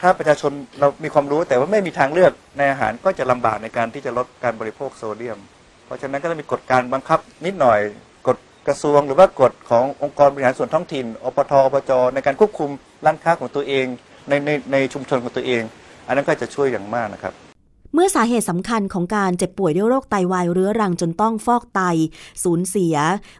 [0.01, 5.39] ถ้าประชาชนเรามีความรู้แต่ว่าไม่มีทางเลือกในอาหารก็จะลำบากในการที่จะลดการบริโภคโซเดียม
[5.85, 7.79] เพราะฉะนั้นก็จะมีกฎการบังคับนิดหน่อย
[8.27, 12.69] กฎกระทรวงหรือว่ากฎขององค์กรบริหารส่วนท้องถิ่นอปทอปจในการควบคุม
[13.05, 13.85] ร้านค้าของตัวเอง
[14.29, 15.61] ในในในชุมชนของตัวเอง
[16.07, 17.52] อันนั้นก็จะช่วยอย่างมากนะครับ
[17.93, 21.81] เมื่อสาเหตุสำคัญของการเจ็บป่วยด้วยโรคไตวายเรื้อรังจนต้องฟอกไต
[22.43, 22.95] สูญเสีย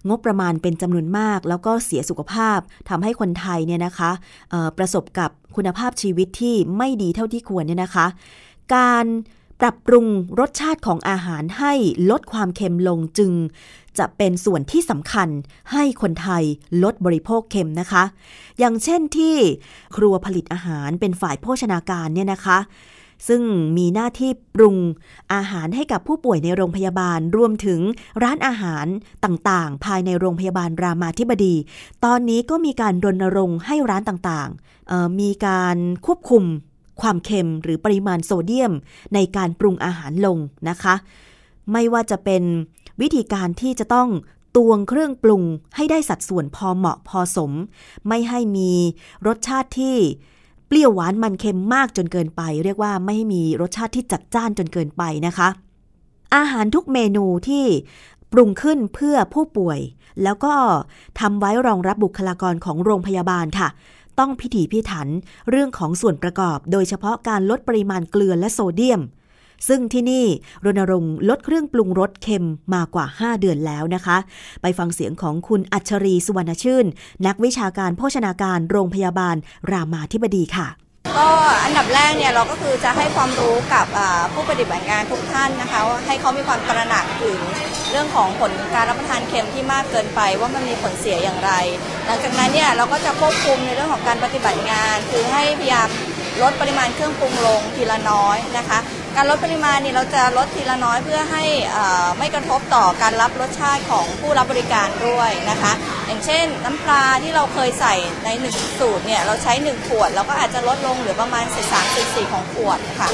[0.10, 4.12] งบประมาณเป็นจำนวนมาก แล้วก็เสียสุขภาพทำให้คนไทยเนี่ยนะคะ
[4.78, 8.06] ประสบกับคุณภาพชีวิตที่ไม่ดีเท่าที่ควรเนี่ยนะคะ
[8.76, 9.06] การ
[9.62, 10.06] ปรับปรุง
[10.39, 11.74] รสชาติของอาหารให้
[12.10, 13.32] ลดความเค็มลงจึง
[13.97, 15.30] จะเป็นส่วนที่สำคัญ
[15.72, 16.43] ให้คนไทย
[16.84, 18.04] ลดบริโภคเค็มนะคะ
[18.60, 19.36] อย่างเช่นที่
[19.95, 22.60] ครัวผลิตอาหารเป็นฝ่ายโภชนาการเนี่ยนะคะ
[23.28, 23.42] ซึ่ง
[23.78, 24.78] มีหน้าที่ปรุง
[25.34, 27.80] อาหารให้กับผู้ป่วยในโรงพยาบาล รวมถึง
[28.24, 28.86] ร้านอาหาร
[29.26, 31.56] ต่างๆ ภายในโรงพยาบาลรามาธิบดี
[32.06, 36.44] ตอนนี้ก็มีการรณรงค์ให้ร้านต่างๆ มีการควบคุม
[37.02, 38.74] ความเค็มหรือปริมาณโซเดียม
[39.14, 40.38] ในการปรุงอาหารลง
[40.70, 40.96] นะคะ
[41.72, 42.44] ไม่ว่าจะเป็น
[43.02, 44.10] วิธีการที่จะต้อง
[44.56, 45.44] ตวงเครื่องปรุง
[45.76, 47.52] ให้ได้สัดส่วนพอเหมาะพอสม
[48.08, 48.72] ไม่ให้มี
[49.28, 49.98] รสชาติที่
[50.74, 55.50] เปรี้ยวหวานมันเค็มมากจนเกินไป เรียกว่าไม่ให้มีรสชาติที่จัดจ้านจนเกินไปนะคะ
[56.36, 57.66] อาหารทุกเมนูที่
[58.32, 59.80] ปรุงขึ้นเพื่อผู้ป่วย
[60.24, 60.54] แล้วก็
[61.20, 63.68] ทำไว้รองรับบุคลากรของโรงพยาบาลค่ะ
[64.20, 65.08] ต้องพิถีพิถัน
[65.50, 69.02] เรื่องของส่วนประกอบ โดยเฉพาะการลดปริมาณเกลือและโซเดียม
[69.68, 70.26] ซึ่งที่นี่
[70.66, 74.18] รณรงค์ลดเครื่องปรุงรสเค็มมากว่า 5 เดือนแล้วนะคะ
[74.61, 76.86] ไปฟังเสียงของคุณอัชรีสุวรรณชื่น
[77.28, 79.36] นักวิชาการโภชนาการโรงพยาบาล
[79.72, 80.68] รามาธิบดีค่ะ
[81.18, 81.30] ก็
[81.64, 83.88] อันดับแรกเนี่ยเราก็คือจะให้ความรู้กับ
[84.34, 87.39] ผู้ปฏิบัติงานทุกท่านนะคะให้เขามีความตระหนักถึง
[87.91, 91.51] เรื่องของผลการรับประทานเค็มที่มากเกินไปว่ามันมีผลเสียอย่างไร
[92.05, 95.88] หลังจากนั้นเนี่ยเราก็จะควบคุมในเรื่องของการปฏิบัติงาน คือให้พยายาม
[96.42, 98.80] ลดปริมาณเครื่องปรุงลงทีละน้อยนะคะ
[99.16, 101.44] การลดปริมาณนี่เราจะลดทีละน้อยเพื่อให้
[102.18, 105.74] ไม่กระทบต่อการรับรสชาติของผู้รับบริการด้วยนะคะ
[106.08, 113.10] อย่างเช่น น้ำปลาที่เราเคยใส่ในหนึ่งสูตรเนี่ยเราใช้ 1 ขวดเราก็อาจจะลดลงเหลือประมาณเศษสามเศษสี่ของขวดค่ะ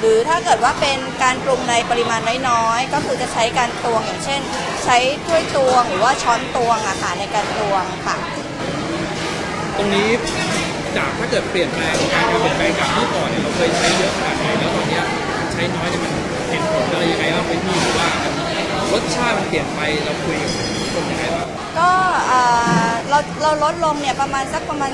[0.00, 4.40] หรือถ้าเกิดว่าเป็นการปรุงในปริมาณน้อยๆ ก็คือจะใช้การตวงอย่างเช่น
[4.84, 4.96] ใช้
[5.26, 8.16] ถ้วยตวงหรือว่าช้อนตวงอะค่ะในการตวงค่ะ
[9.76, 10.10] ตรงนี้
[10.96, 15.00] จากถ้าเกิดเปลี่ยนแปลงการเปลี่ยนแปลงจากเมื่อก่อนเนี่ยเราเคยใช้เยอะขนาดไหนแล้วตอนนี้
[15.52, 16.12] ใช้น้อยเนี่ยมัน
[16.50, 18.08] เห็นผลอะไรยังไงบ้างไหมพี่หรือว่า
[18.92, 20.50] รสชาติมันเปลี่ยนไปเราคุยกับ
[20.94, 21.46] คนยังไงบ้าง
[21.78, 21.90] ก็
[23.08, 24.90] เราเราลดลงเนี่ยประมาณสักประมาณ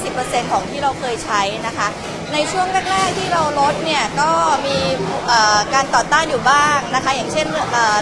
[0.00, 1.88] 10-20%ของที่เราเคยใช้นะคะ
[2.32, 4.30] ในช่วงแรกๆที่เราลดเนี่ยก็
[4.66, 4.76] มี
[5.74, 7.46] การต่อต้านอยู่บ้างนะคะ อย่างเช่น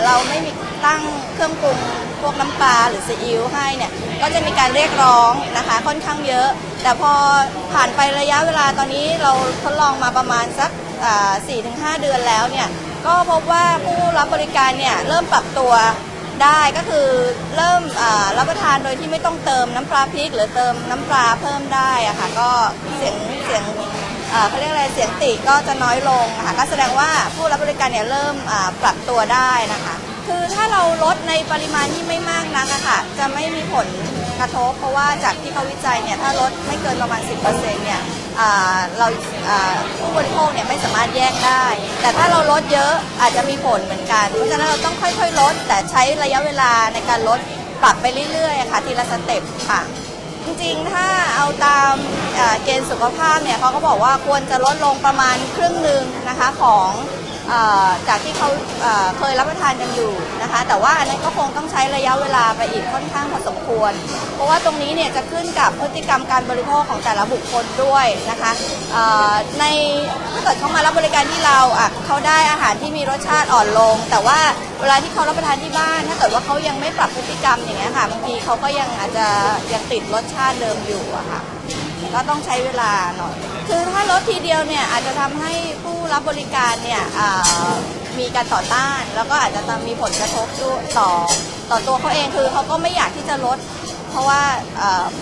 [0.04, 0.50] เราไม่มี
[0.86, 1.00] ตั้ง
[1.34, 1.78] เครื่องปรุง
[2.20, 3.92] พวกน้ำปลาหรือซีอิ๊วให้เนี่ย
[4.22, 6.48] ก็จะมีการเรียกร้องนะคะค่อนข้างเยอะ
[6.82, 7.12] แต่พอ
[7.72, 10.70] ผ่านไประยะเวลาตอนนี้เราทดลองมาประมาณสัก
[11.46, 12.68] สี่ถึงห้าเดือนแล้วเนี่ย
[13.06, 15.72] ก็พบว่าผู้รับบริการเนี่ยเริ่มปรับตัว
[16.42, 17.08] ได้ก็คือ
[17.56, 17.80] เริ่ม
[18.38, 22.50] รับประทานโดยที่ไม่ต้องเติมน้ำปลาพริก หรือเติมน้ำปลาเพิ่มได้อะค่ะก็
[22.96, 23.64] เสียงเสียง
[24.48, 28.34] เขาเรียกอะไรเสียงติก็จะน้อยลงนะคะก็แสดงว่าผู้รับบริการเนี่ยเริ่ม
[28.82, 29.94] ปรับตัวได้นะคะ
[30.26, 33.86] คือถ้าเราลดในปริมาณที่ไม่มากนักอะค่ะ จะไม่มีผล
[34.40, 37.20] กระทบ เพราะว่าจากที่เขาวิจัยเนี่ย ถ้าลดไม่เกินประมาณ
[37.52, 38.00] 10%เนี่ย
[38.40, 39.06] อ่าเรา
[39.48, 41.64] อ่าผู้บริโภคเนี่ยไม่สามารถแยกได้
[42.00, 47.38] แต่ถ้าเราลดเยอะอาจจะมีผลเหมือนกัน เพราะฉะนั้นเราต้องค่อยๆ ลด แต่ใช้ระยะเวลาในการลด
[47.82, 49.80] ปรับไปเรื่อยๆค่ะทีละสเต็ปค่ะ
[50.44, 51.06] จริงๆ ถ้า
[51.36, 51.92] เอาตาม
[52.64, 56.88] เกณฑ์สุขภาพเนี่ยเขาก็บอกว่าควรจะลดลงประมาณครึ่งหนึ่งนะคะของ
[58.08, 58.48] จากที่เขา
[59.18, 63.92] เคยรับประทานกันอยู่นะคะ แต่ว่าอันนั้นก็คงต้องใช้ระยะเวลาไปอีกค่อนข้างพอสมควร
[64.34, 68.52] เพราะว่าตรงนี้เนี่ยจะขึ้นกับพฤติกรรมการบริโภคของแต่ละบุคคลด้วยนะคะ
[69.60, 69.64] ใน
[70.32, 74.38] ถ้าเกิดเขามารับบริการที่เราอะเขาได้อาหารที่มีรสชาติอ่อนลง แต่ว่า
[74.80, 79.26] เวลาที่เขารับประทานที่บ้าน ถ้าเกิดว่าเขายังไม่ปรับพฤติกรรมอย่างเงี้ยค่ะบางทีเขาก็ยังอาจจะ
[79.72, 81.40] ยังติดรสชาติเดิมอยู่อะค่ะ
[82.14, 83.34] ก็ต้องใช้เวลาหน่อย
[83.68, 85.52] คือถ้าลดทีเดียวเนี่ยอาจจะทำให้
[85.84, 87.02] ผู้ รับบริการเนี่ย
[88.18, 91.10] มีการต่อต้าน แล้วก็อาจจะมีผลกระทบด้วยต่อ
[91.70, 93.58] ต่อตัวเขาเองคือเขาก็ไม่อยากที่จะลด
[94.10, 94.42] เพราะว่า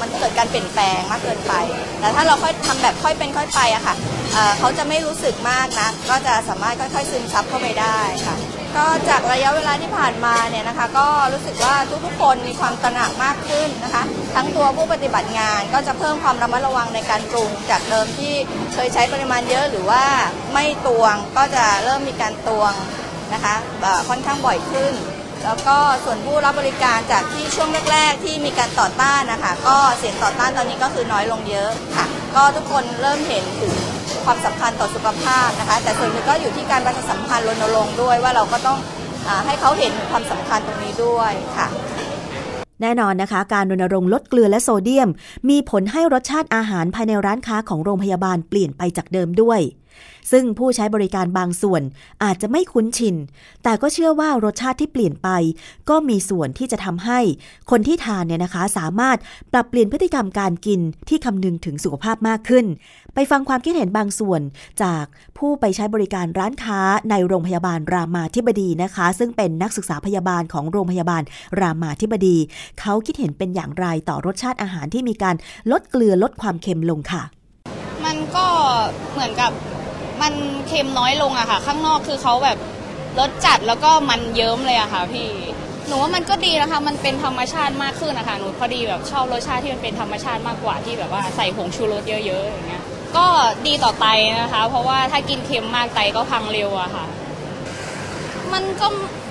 [0.01, 1.53] มันเกิดการเปลี่ยนแปลงมากเกินไป
[2.01, 3.95] แต่ถ้าเราค่อยทำแบบค่อยเป็นค่อยไปอะค่ะ
[4.35, 8.37] เอ่อเขาจะไม่รู้สึกมากนะก็จะสามารถค่อยๆซึมซับเข้าไปได้ค่ะ
[8.77, 14.03] ก็จากระยะเวลาที่ผ่านมาเนี่ยนะคะ ก็รู้สึกว่าทุกๆคนมีความตระหนักมากขึ้นนะคะ
[14.35, 18.35] ทั้งตัวผู้ปฏิบัติงานก็จะเพิ่มความระมัดระวังในการปรุง จากเดิมที่
[18.75, 20.05] เคยใช้ปริมาณเยอะหรือว่า
[20.55, 22.73] ไม่ตวงก็จะเริ่มมีการตวง
[23.35, 23.55] นะคะ
[24.09, 24.95] ค่อนข้างบ่อยขึ้น
[25.45, 32.07] แล้วก็ส่วนผู้รับบริการจากที่ช่วงแรกๆที่มีการต่อต้านนะคะ ก็เสียงต่อต้านตอนนี้ก็คือน้อยลงเยอะค่ะ
[32.37, 33.75] ก็ทุกคนเริ่มเห็นถึง
[34.25, 38.79] ความสำคัญต่อสุขภาพนะคะ แต่ส่วนหนึ่งก็อยู่ที่การประชาสัมพันธ์รณรงค์ด้วยว่าเราก็ต้อง
[39.29, 41.69] อให้เขาเห็นความสำคัญตรงนี้ด้วยค่ะ
[42.83, 45.09] แน่นอนนะคะ การรณรงค์ลดเกลือและโซเดียม
[45.49, 49.61] มีผลให้รสชาติอาหารภายในร้านค้าของโรงพยาบาลเปลี่ยนไปจากเดิมด้วย
[50.31, 51.83] ซึ่งผู้ใช้บริการบางส่วน
[52.25, 53.17] อาจจะไม่คุ้นชิน
[53.63, 55.29] แต่ก็เชื่อว่ารสชาติที่เปลี่ยนไป
[55.91, 57.21] ก็มีส่วนที่จะทำให้
[57.71, 59.19] คนที่ทานเนี่ยนะคะ สามารถ
[59.53, 62.67] ปรับเปลี่ยนพฤติกรรมการกินที่คำนึงถึงสุขภาพมากขึ้น
[63.15, 64.41] ไปฟังความคิดเห็นบางส่วน
[64.83, 65.05] จาก
[65.39, 66.81] ผู้ไปใช้บริการร้านค้า
[67.11, 71.23] ในโรงพยาบาลรามาธิบดีนะคะ ซึ่งเป็นนักศึกษาพยาบาลของโรงพยาบาล
[71.61, 72.37] รามาธิบดี
[72.81, 75.37] เขาคิดเห็นเป็นอย่างไรต่อรสชาติอาหารที่มีการ
[75.71, 77.23] ลดเกลือลดความเค็มลงค่ะ
[78.05, 78.47] มันก็
[79.13, 79.51] เหมือนกับ
[80.23, 80.33] มัน
[80.69, 82.59] เค็มน้อยลงอะค่ะ ข้างนอกคือเขาแบบ
[83.19, 85.31] รสจัดแล้วก็มันเยิ้มเลยอะค่ะ พี่
[85.87, 92.85] หนูว่ามันก็ดีนะคะมันเป็นธรรมชาติมากขึ้นนะคะหนูพอดีแบบชอบรสชาติที่มันเป็นธรรมชาติมากกว่าที่แบบว่าใส่ผงชูรสเยอะๆอย่างเงี้ย
[93.17, 93.27] ก็
[93.67, 94.07] ดีต่อไต
[94.43, 97.07] นะคะ เพราะว่าถ้ากินเค็มมากไตก็พังเร็วอะค่ะ
[98.53, 98.87] มันก็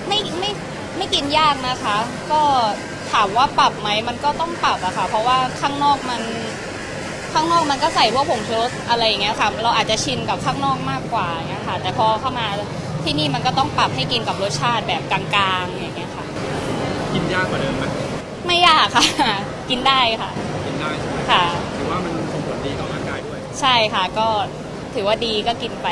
[0.08, 0.50] ไม่ไม่
[0.96, 1.96] ไม่กินยากนะคะ
[2.32, 2.40] ก็
[3.12, 6.22] ถามว่าปรับไหมมันก็ต้องปรับอะค่ะ เพราะว่าข้างนอกมัน
[7.34, 12.46] ข้างนอกมันก็ใส่พวกผงชูรสอะไรอย่างเงี้ยค่ะ เราอาจจะชินกับข้างนอกมากกว่าอย่างเงี้ยค่ะ แต่พอเข้ามา
[13.04, 15.22] ที่นี่มันก็ต้องปรับให้กินกับรสชาติแบบกลา
[15.62, 16.24] งๆอย่างเงี้ยค่ะ
[17.14, 17.84] กินยากกว่าเดิมไหม
[18.46, 19.04] ไม่ยากค่ะ
[19.70, 20.30] กินได้ค่ะ
[20.66, 21.44] กินได้ใช่ไหมค่ะ
[21.76, 24.28] ถือว่ามันส่งผลดีต่อร่างกายด้วย ใช่ค่ะ ก็
[24.94, 25.86] ถือว่าดีก็กินไป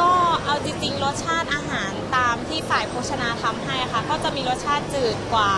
[0.00, 0.10] ก็
[0.44, 5.52] เอาจริงๆรสชาติอาหารตามที่ฝ่ายโภชนาทำให้ค่ะ ก็จะมีรสชาติจืดกว่า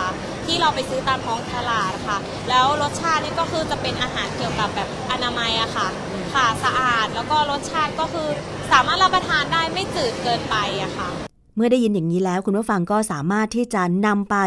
[0.47, 2.17] ที่เราไปซื้อตามท้องตลาดค่ะ
[2.49, 5.87] แล้วรสชาตินี่ก็คือจะเป็นอาหารเกี่ยวกับแบบอนามัยอะค่ะ
[6.33, 8.27] ค่ะสะอาดแล้วก็รสชาติก็คือ
[8.71, 11.09] สามารถรับประทานได้ไม่จืดเกินไปอะค่ะ
[11.55, 14.37] เมื่อได้ยินอย่างนี้แล้วคุณผู้ฟังก็สามารถที่จะนำไป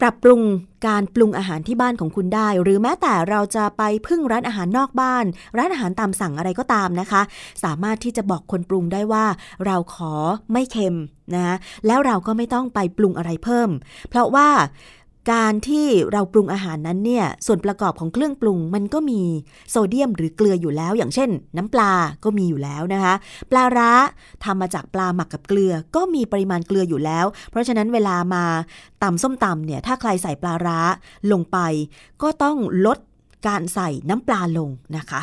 [0.00, 0.40] ปรับปรุง
[0.86, 5.24] การปรุงอาหารที่บ้านของคุณได้ หรือแม้แต่เราจะไปพึ่งร้านอาหารนอกบ้าน
[5.58, 7.22] ร้านอาหารตามสั่งอะไรก็ตามนะคะ
[7.64, 9.24] สามารถที่จะบอกคนปรุงได้ว่า
[9.66, 10.12] เราขอ
[10.52, 10.96] ไม่เค็ม
[11.34, 11.56] นะ
[11.86, 13.70] แล้วเราก็ไม่ต้องไปปรุงอะไรเพิ่ม
[14.10, 14.48] เพราะว่า
[15.32, 19.20] การที่เราปรุงอาหารนั้นเนี่ยส่วนประกอบของเครื่องปรุงมันก็มี
[19.70, 21.92] โซเดียมหรือเกลืออยู่แล้ว อย่างเช่น น้ำปลา
[22.24, 23.14] ก็มีอยู่แล้วนะคะ
[23.50, 23.92] ปลาร้า
[24.44, 28.44] ทำมาจากปลาหมักกับเกลือก็มีปริมาณเกลืออยู่แล้ว เพราะฉะนั้นเวลามา
[29.02, 30.80] ตำส้มตำเนี่ยถ้าใครใส่ปลาร้า
[31.32, 31.58] ลงไป
[32.22, 32.56] ก็ต้อง
[32.86, 32.98] ลด
[33.46, 35.20] การใส่น้ำปลาลงนะคะ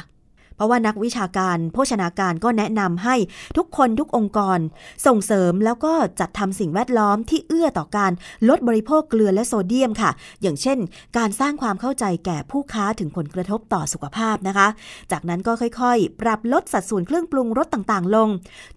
[0.62, 3.16] ราะว่านักวิชาการโภชนาการก็แนะนำให้
[3.58, 4.60] ทุกคนทุกองค์กร
[5.06, 8.12] ส่งเสริมแล้วก็จัดทำสิ่งแวดล้อมที่เอื้อต่อการ
[8.50, 10.78] ลดบริโภคเกลือและโซเดียมค่ะ อย่างเช่น
[11.18, 14.68] การสร้างความเข้าใจแก่ผู้ค้าถึงผลกระทบต่อสุขภาพนะคะ
[15.12, 18.30] จากนั้นก็ค่อยๆ ปรับลดสัดส่วนเครื่องปรุงรสต่างๆ ลง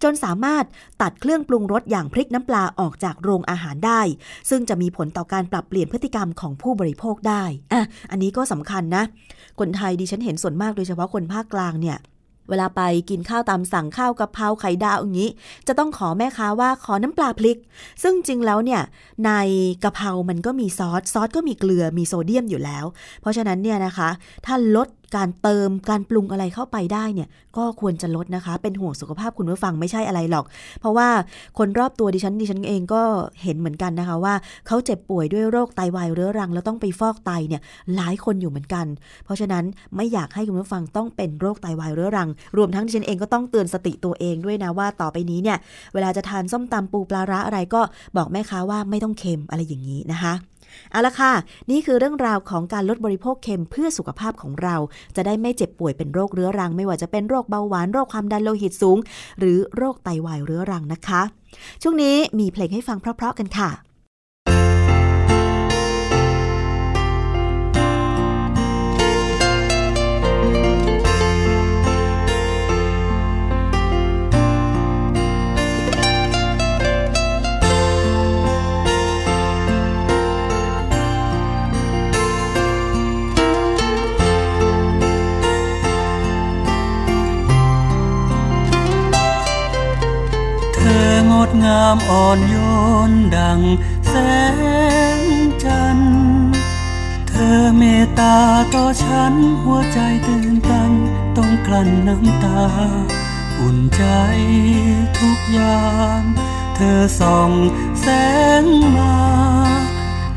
[0.03, 0.65] จนสามารถ
[1.01, 4.01] ตัดเครื่องปรุงรสอย่างพริกน้ำปลาออกจากโรงอาหารได้
[4.49, 7.81] ซึ่งจะมีผลต่อการปรับเปลี่ยนพฤติกรรมของผู้บริโภคได้อะ
[8.11, 9.03] อันนี้ก็สำคัญนะ
[9.59, 11.99] คนไทยดิฉันเห็นส่วนมากโดยเฉพาะคนภาคกลางเนี่ย
[12.49, 15.29] เวลาไปกินข้าวตามสั่งข้าวกะเพราไข่ดาวอย่างนี้
[15.67, 17.57] จะต้องขอแม่ค้าว่าขอน้ำปลาพลิก
[18.03, 18.81] ซึ่งจริงแล้วเนี่ย
[19.25, 19.31] ใน
[19.83, 22.85] กะเพรามันก็มีซอสซอสก็มีเกลือมีโซเดียมอยู่แล้ว
[23.21, 24.09] เพราะฉะนั้นเนี่ยนะคะ
[24.45, 27.27] ถ้าลดการเติมการปรุงอะไรเข้าไปได้เนี่ย
[27.57, 30.45] ก็ควรจะลดนะคะ เป็นห่วงสุขภาพคุณผู้ฟังไม่ใช่อะไรหรอก
[30.79, 31.07] เพราะว่า
[31.57, 33.01] คนรอบตัวดิฉันดิฉันเองก็
[33.43, 34.33] เห็นเหมือนกันนะคะว่า
[34.67, 37.61] เขาเจ็บป่วยด้วยโรคไตวายเรื้อรัง แล้วต้องไปฟอกไตเนี่ย
[37.95, 38.85] หลายคนอยู่เหมือนกัน
[39.25, 39.63] เพราะฉะนั้น
[39.95, 45.57] ไม่อยากให้คุณผู้ฟังต้องเป็นโรคไตวายเรื้อรัง รวมทั้งดิฉันเองก็ต้องเตือนสติตัวเองด้วยนะว่าต่อไปนี้เนี่ย
[45.93, 47.81] เวลาจะทานส้มตำปูปลาร้าอะไรก็
[48.17, 50.33] บอกแม่ค้าว่าไม่ต้องเค็มอะไรอย่างนี้นะคะ
[50.91, 51.33] เอาละค่ะ
[51.71, 54.75] นี่คือเรื่องราวของการลดบริโภคเค็มเพื่อสุขภาพของเรา
[55.15, 58.97] จะได้ไม่เจ็บป่วยเป็นโรคเรื้อรัง ไม่ว่าจะเป็นโรคเบาหวานโรคความดันโลหิตสูง
[59.39, 61.21] หรือโรคไตวายเรื้อรังนะคะ
[61.81, 63.69] ช่วงนี้มีเพลงให้ฟังเพราะๆกันค่ะ
[91.95, 92.55] ดงามอ่อนโย
[93.09, 93.59] นดัง
[94.07, 94.13] แส
[95.17, 95.19] ง
[95.63, 96.15] จันทร์
[97.27, 98.37] เธอเมตตา
[98.73, 100.91] ต่อฉันหัวใจตื่นตัน
[101.37, 102.63] ต้องกลั้นน้ำตา
[103.59, 104.03] อุ่นใจ
[105.17, 105.85] ทุกยา
[106.21, 106.23] ม
[106.75, 107.51] เธอส่อง
[108.01, 108.07] แส
[108.61, 108.65] ง
[108.95, 109.17] มา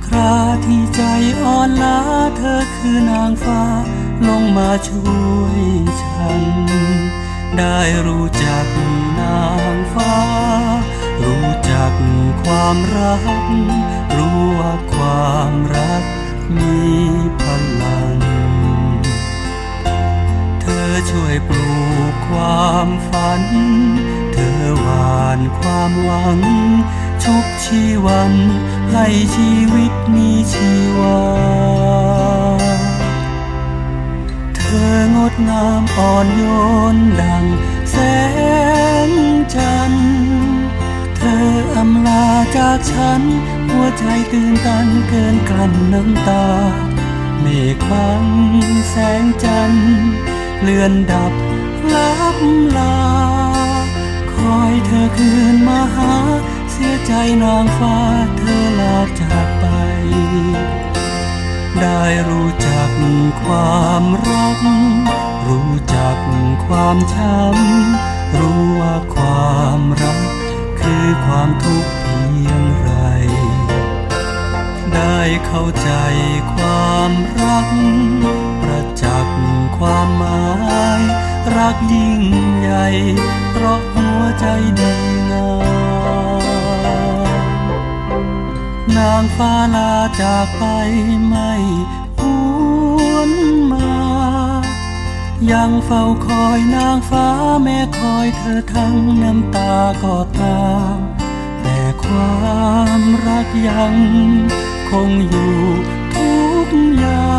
[0.06, 1.02] คราที่ใจ
[1.42, 1.98] อ่อนล้า
[2.36, 3.62] เธอคือนางฟ้า
[4.28, 5.04] ลงมาช่
[5.38, 5.60] วย
[6.02, 6.42] ฉัน
[7.58, 8.66] ได้รู้จัก
[9.20, 9.42] นา
[9.74, 10.77] งฟ้า
[11.28, 11.92] รู้จัก
[12.42, 13.22] ความรัก
[14.16, 16.02] รู้ว่าความรัก
[16.56, 16.78] มี
[17.40, 17.42] พ
[17.82, 18.18] ลัง
[20.60, 21.70] เธอช่วยปลู
[22.10, 23.42] กความฝัน
[24.32, 26.40] เธอหวานความหวัง
[27.22, 28.32] ชุบชีวัน
[28.92, 31.20] ให้ชีวิตมีชีวา
[34.56, 34.62] เธ
[34.92, 36.44] องดงามอ่อนโย
[36.94, 37.44] นดัง
[37.90, 37.96] แส
[39.08, 39.10] ง
[39.54, 40.17] จันทร์
[41.18, 43.22] เธออำลาจากฉัน
[43.68, 46.46] หัวใจตื่นตันเกินกลั้นน้ำตา
[47.40, 48.24] เมฆบัง
[48.90, 49.98] แสงจันทร์
[50.62, 51.32] เลือนดับ
[51.94, 52.36] ลับ
[52.76, 52.98] ลา
[54.32, 56.14] คอยเธอคืนมาหา
[56.70, 57.12] เสียใจ
[57.42, 57.96] นางฟ้า
[58.38, 59.66] เธอลาจากไป
[61.80, 62.90] ได้รู้จัก
[63.42, 64.58] ความรัก
[65.46, 66.18] รู้จัก
[66.66, 70.37] ความช้ำรู้ว่าความรัก
[70.90, 72.90] คือความทุกข์เพียงไร
[74.94, 75.90] ได้เข้าใจ
[76.52, 77.68] ความรัก
[78.62, 79.38] ประจักษ์
[79.78, 80.48] ความหมา
[81.00, 81.02] ย
[81.56, 82.22] รักยิ่ง
[82.58, 82.86] ใหญ่
[83.50, 84.46] เพราะหัวใจ
[84.80, 84.94] ดี
[85.30, 85.50] งา
[86.40, 86.44] ม
[88.96, 90.64] นางฟ้าลาจากไป
[91.26, 91.52] ไม่
[95.52, 97.26] ยังเฝ้าคอยนางฟ้า
[97.62, 99.74] แม่คอยเธอทั้งน้ำตา
[100.04, 100.96] ก็ตาม
[101.62, 103.94] แต่ความรักยัง
[104.90, 105.58] คงอยู่
[106.14, 106.32] ทุ
[106.66, 106.68] ก
[107.02, 107.36] ยา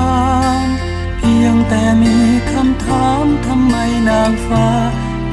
[0.66, 0.68] ม
[1.18, 2.16] เพียงแต่มี
[2.52, 3.76] คำถามทำไม
[4.10, 4.68] นางฟ้า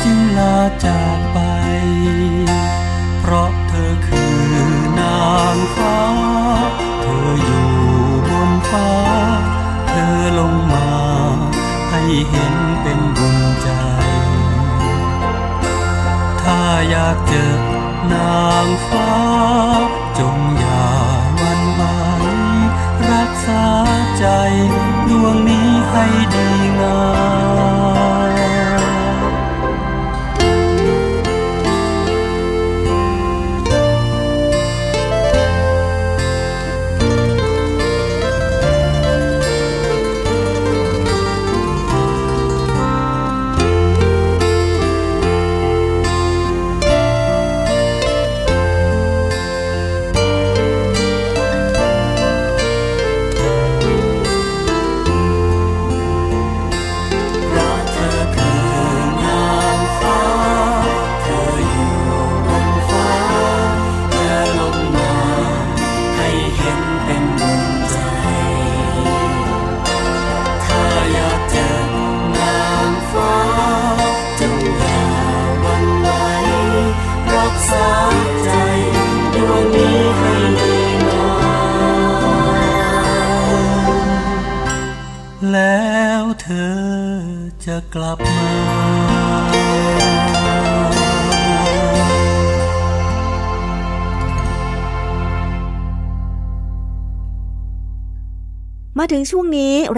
[0.02, 1.38] จึงลาจากไป
[3.20, 4.38] เพราะเธอคือ
[5.00, 5.98] นางฟ้า
[7.00, 7.70] เธออยู่
[8.28, 8.90] บนฟ้า
[9.88, 11.05] เธอลงมา
[12.06, 13.68] ที่เห็นเป็นบุญใจ
[16.42, 17.52] ถ้าอยากเจอ
[18.12, 19.12] นางฟ้า
[20.18, 20.86] จงอย่า
[21.36, 21.82] หวันไหว
[23.10, 23.66] รักษา
[24.18, 24.24] ใจ
[25.08, 26.04] ดวงนี้ให้
[26.34, 26.48] ดี
[26.80, 27.00] งา
[27.74, 27.75] ม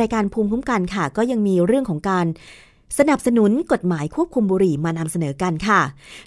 [0.00, 2.26] รายการภูมิคุ้มกันค่ะ ก็ยังมีเรื่องของการ
[2.98, 5.80] สนับสนุนกฎหมายควบคุมบุหรี่มานำเสนอกันค่ะ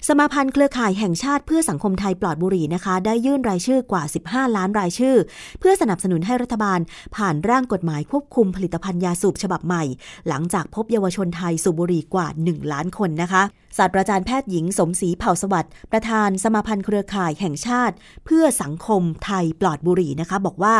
[0.08, 5.16] สมาพันธ์เครือข่ายแห่งชาติเพื่อสังคมไทยปลอดบุหรี่นะคะ ได้ยื่นรายชื่อกว่า 15 ล้านรายชื่อ
[5.58, 6.80] เพื่อสนับสนุนให้รัฐบาล
[7.16, 9.84] ผ่านร่างกฎหมายควบคุมผลิตภัณฑ์ยาสูบฉบับใหม่
[10.28, 13.42] หลังจากพบเยาวชนไทยสูบบุหรี่กว่า 1 ล้านคนนะคะ
[13.78, 17.94] ศาสตราจารย์แพทย์หญิงสมศรีเผ่าสวัสดิ์ประธานสมาพันธ์เครือข่ายแห่งชาติ
[18.26, 20.76] เพื่อสังคมไทยปลอดบุหรี่นะคะ บอกว่า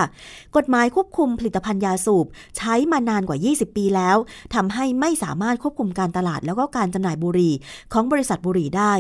[0.57, 2.26] กฎหมายควบคุมผลิตภัณฑ์ยาสูบ
[2.57, 4.16] ใช้มานานกว่า 20 ปีแล้ว
[4.55, 7.55] ทำให้ไม่สามารถควบคุมการตลาดแล้วก็การจำหน่ายบุหรี่
[7.93, 8.93] ของบริษัทบุหรี่ได้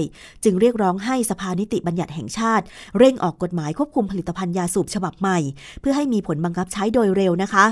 [0.44, 2.64] จึงเรียกร้องให้สภานิติบัญญัติแห่งชาติ
[2.98, 5.38] เร่งออกกฎหมายควบคุมผลิตภัณฑ์ยาสูบฉบับใหม่
[5.80, 7.64] เพื่อให้มีผลบังคับใช้โดยเร็วนะคะ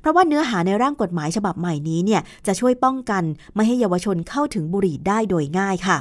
[0.00, 3.22] เพราะว่าเนื้อหาในร่างกฎหมายฉบับใหม่นี้เนี่ยจะช่วยป้องกัน
[3.54, 5.98] ไม่ให้เยาวชนเข้าถึงบุหรี่ได้โดยง่ายค่ะ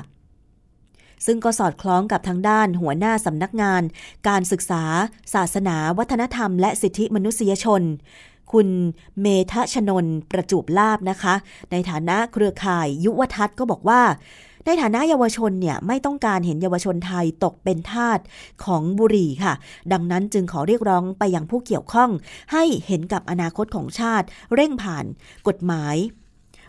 [1.25, 3.81] ซึ่งก็สอดคล้องกับทางด้านหัวหน้าสำนักงาน
[4.27, 4.83] การศึกษา
[5.33, 7.81] ศาสนา วัฒนธรรม และสิทธิมนุษยชน
[8.51, 8.67] คุณ
[9.21, 11.35] เมทะชนนประจูบลาบนะคะ
[11.71, 14.01] ในฐานะเครือข่ายยุวทัศน์ก็บอกว่า
[14.65, 18.19] ในฐานะเยาวชนเนี่ยไม่ต้องการเห็นเยาวชนไทยตกเป็นทาส
[18.65, 19.53] ของบุหรี่ค่ะ
[19.91, 22.09] ดังนั้นจึงขอเรียกร้องไปยังผู้เกี่ยวข้อง
[22.53, 25.05] ให้เห็นกับอนาคตของชาติ เร่งผ่าน
[25.47, 25.95] กฎหมาย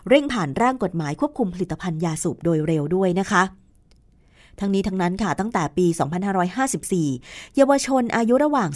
[0.09, 3.43] เร่งผ่านร่างกฎหมายควบคุมผลิตภัณฑ์ยาสูบโดยเร็วด้วยนะคะ
[4.59, 5.85] ทั้งนี้ทั้งนั้นค่ะตั้งแต่ปี
[6.71, 8.69] 2554 เยาวชนอายุระหว่าง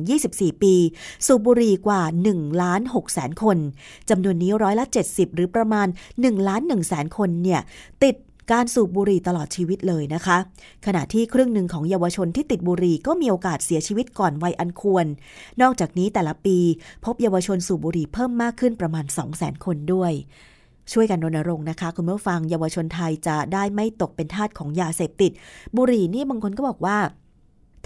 [0.00, 0.74] 15-24 ปี
[1.26, 2.02] สูบบุหรี่กว่า
[2.32, 3.58] 1ล้าน6แสนคน
[4.10, 7.60] จำนวนนี้ร้อยละ 70 หรือประมาณ1ล้าน1แสนคนเนี่ย
[8.04, 8.16] ติด
[8.52, 10.38] การสูบบุหรี่ตลอดชีวิตเลยนะคะ
[10.86, 15.06] ขณะที่ครึ่งหนึ่งของเยาวชนที่ติดบุหรี่ก็มีโอกาสเสียชีวิตก่อนวัยอันควร
[15.62, 16.58] นอกจากนี้แต่ละปี
[17.04, 19.04] พบเยาวชนสูบบุหรี่เพิ่มมากขึ้นประมาณ
[19.34, 20.12] 200,000 คนด้วย
[20.92, 25.32] ช่วยกันรณรงค์นะคะ คุณผู้ฟังเยาวชนไทยจะได้ไม่ตกเป็นทาสของยาเสพติด
[25.76, 26.98] บุหรี่นี่บางคนก็บอกว่า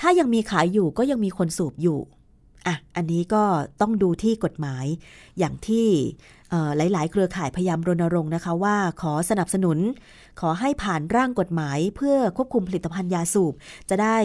[0.01, 1.99] ถ้ายังมีขายอยู่ก็ยังมีคนสูบอยู่
[2.67, 3.43] อะอันนี้ก็
[3.81, 4.87] ต้องดูที่กฎหมาย
[5.39, 5.87] อย่างที่
[6.77, 9.79] หลาย ๆ เครือข่ายพยายามรณรงค์นะคะว่าขอสนับสนุน
[10.41, 13.55] ขอให้ผ่านร่างกฎหมายเพื่อควบคุมผลิตภัณฑ์ยาสูบ
[13.91, 14.17] จะได้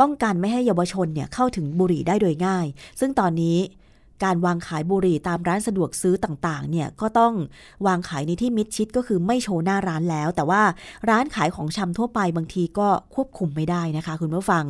[0.00, 2.66] ป้องกันไม่ให้เยาวชนเนี่ยเข้าถึงบุหรี่ได้โดยง่าย
[3.00, 3.58] ซึ่งตอนนี้
[4.24, 7.32] การวางขายบุหรี่ตามร้านสะดวกซื้อต่างๆ เนี่ยก็ต้อง
[7.86, 10.62] วางขายในที่มิดชิดก็คือไม่โชว์หน้าร้านแล้ว แต่ว่า
[11.10, 14.64] ร้านขายของชำทั่วไปบางทีก็ควบคุมไม่ได้นะคะ คุณผู้ฟัง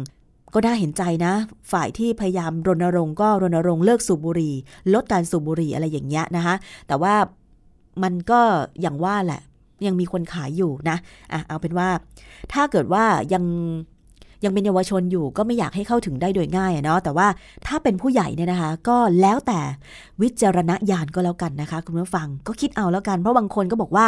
[0.54, 1.32] ก็น่าเห็นใจนะ
[1.72, 4.54] ฝ่ายที่พยายามรณรงค์ก็รณรงค์เลิกสูบบุหรี่
[4.94, 6.54] ลดการสูบบุหรี่อะไรอย่างเงี้ยนะคะ
[6.88, 7.14] แต่ว่า
[8.02, 8.40] มันก็
[8.80, 9.40] อย่างว่าแหละ
[9.86, 10.96] ยังมีคนขายอยู่นะ
[11.32, 11.88] อะเอาเป็นว่า
[12.52, 13.44] ถ้าเกิดว่ายัง
[14.44, 17.28] ยังเป็นเยาวชนอยู่ก็ไม่อยากให้เข้าถึงได้โดยง่ายเนาะแต่ว่า
[17.66, 19.60] ถ้าเป็นผู้ใหญ่เนี่ยนะคะ ก็แล้วแต่
[20.22, 24.06] วิจารณญาณก็แล้วกันนะคะ คุณผู้ฟังก็คิดเอาแล้วกันเพราะบางคนก็บอกว่า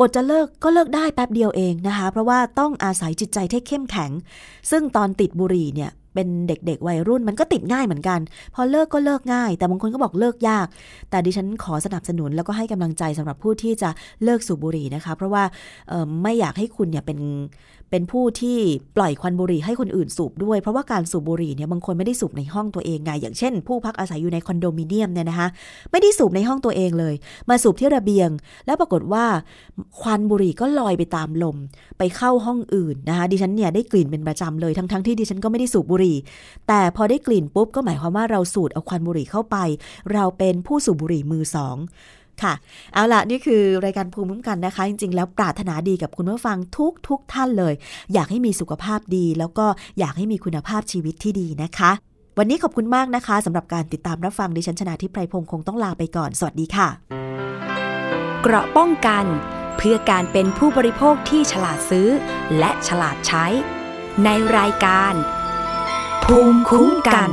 [0.00, 4.10] บทจะเลิกก็เลิกได้แป๊บเดียวเองนะคะ เพราะว่าต้องอาศัยจิตใจที่เข้มแข็ง
[4.70, 8.20] ซึ่งตอนติดบุหรี่เนี่ย เป็นเด็กๆวัยรุ่นมันก็ติดง่ายเหมือนกัน
[8.54, 10.66] พอเลิกก็เลิกง่าย แต่บางคนก็บอกเลิกยาก
[11.10, 13.90] แต่ดิฉันขอสนับสนุนแล้วก็ให้กำลังใจสำหรับผู้ที่จะ
[14.24, 15.42] เลิกสูบบุหรี่นะคะ เพราะว่า
[16.22, 17.18] ไม่อยากให้คุณเนี่ยเป็น
[17.90, 18.58] เป็นผู้ที่
[18.96, 25.48] ปล่อยควันบุหรี่ให้คนอื่นสูบด้วย เพราะว่าการสูบบุหรี่เนี่ยบางคนไม่ได้สูบในห้องตัวเองไงอย่างเช่น ผู้พักอาศัยอยู่ในคอนโดมิเนียมเนี่ยนะคะ
[25.90, 27.14] ไม่ได้สูบในห้องตัวเองเลย
[27.50, 28.28] มาสูบที่ระเบียง
[28.66, 29.24] แล้วปรากฏว่า
[30.00, 31.56] ควันบุหรี่ก็ลอยไปตามลม
[31.98, 36.18] ไปเข้าห้องอื่นนะคะดิฉันเนี่ยได้กลิ่นเป็นประจำเลยทั้งๆทที่ดิฉันก็ไม่ได้สูบบุหรี่
[36.68, 39.56] แต่พอได้กลิ่นปุ๊บก็หมายความว่าเราสูดเอาควันบุหรี่เข้าไป
[40.12, 41.76] เราเป็นผู้สูบบุหรี่มือสอง
[42.42, 42.54] ค่ะ
[42.94, 47.74] เอาละนี่คือรายการภูมิคุ้มกันนะคะ จริง ๆ แล้วปรารถนาดีกับคุณผู้ฟังทุกทุกท่านเลย
[48.14, 49.66] อยากให้มีสุขภาพดี แล้วก็
[49.98, 51.90] อยากให้มีคุณภาพชีวิตที่ดีนะคะ
[52.38, 56.88] วันนี้ขอบคุณมากนะคะสำหรับการติดตามรับฟังดิฉันชนะทิพไพรพงศ์คงต้องลาไปก่อน สวัสดีค่ะ
[58.42, 59.24] เกราะป้องกัน
[59.76, 62.08] เพื่อการเป็นผู้บริโภคที่ฉลาดซื้อ
[62.58, 63.46] และฉลาดใช้
[64.24, 64.28] ใน
[64.58, 65.14] รายการ
[66.24, 67.30] ภูมิคุ้มกัน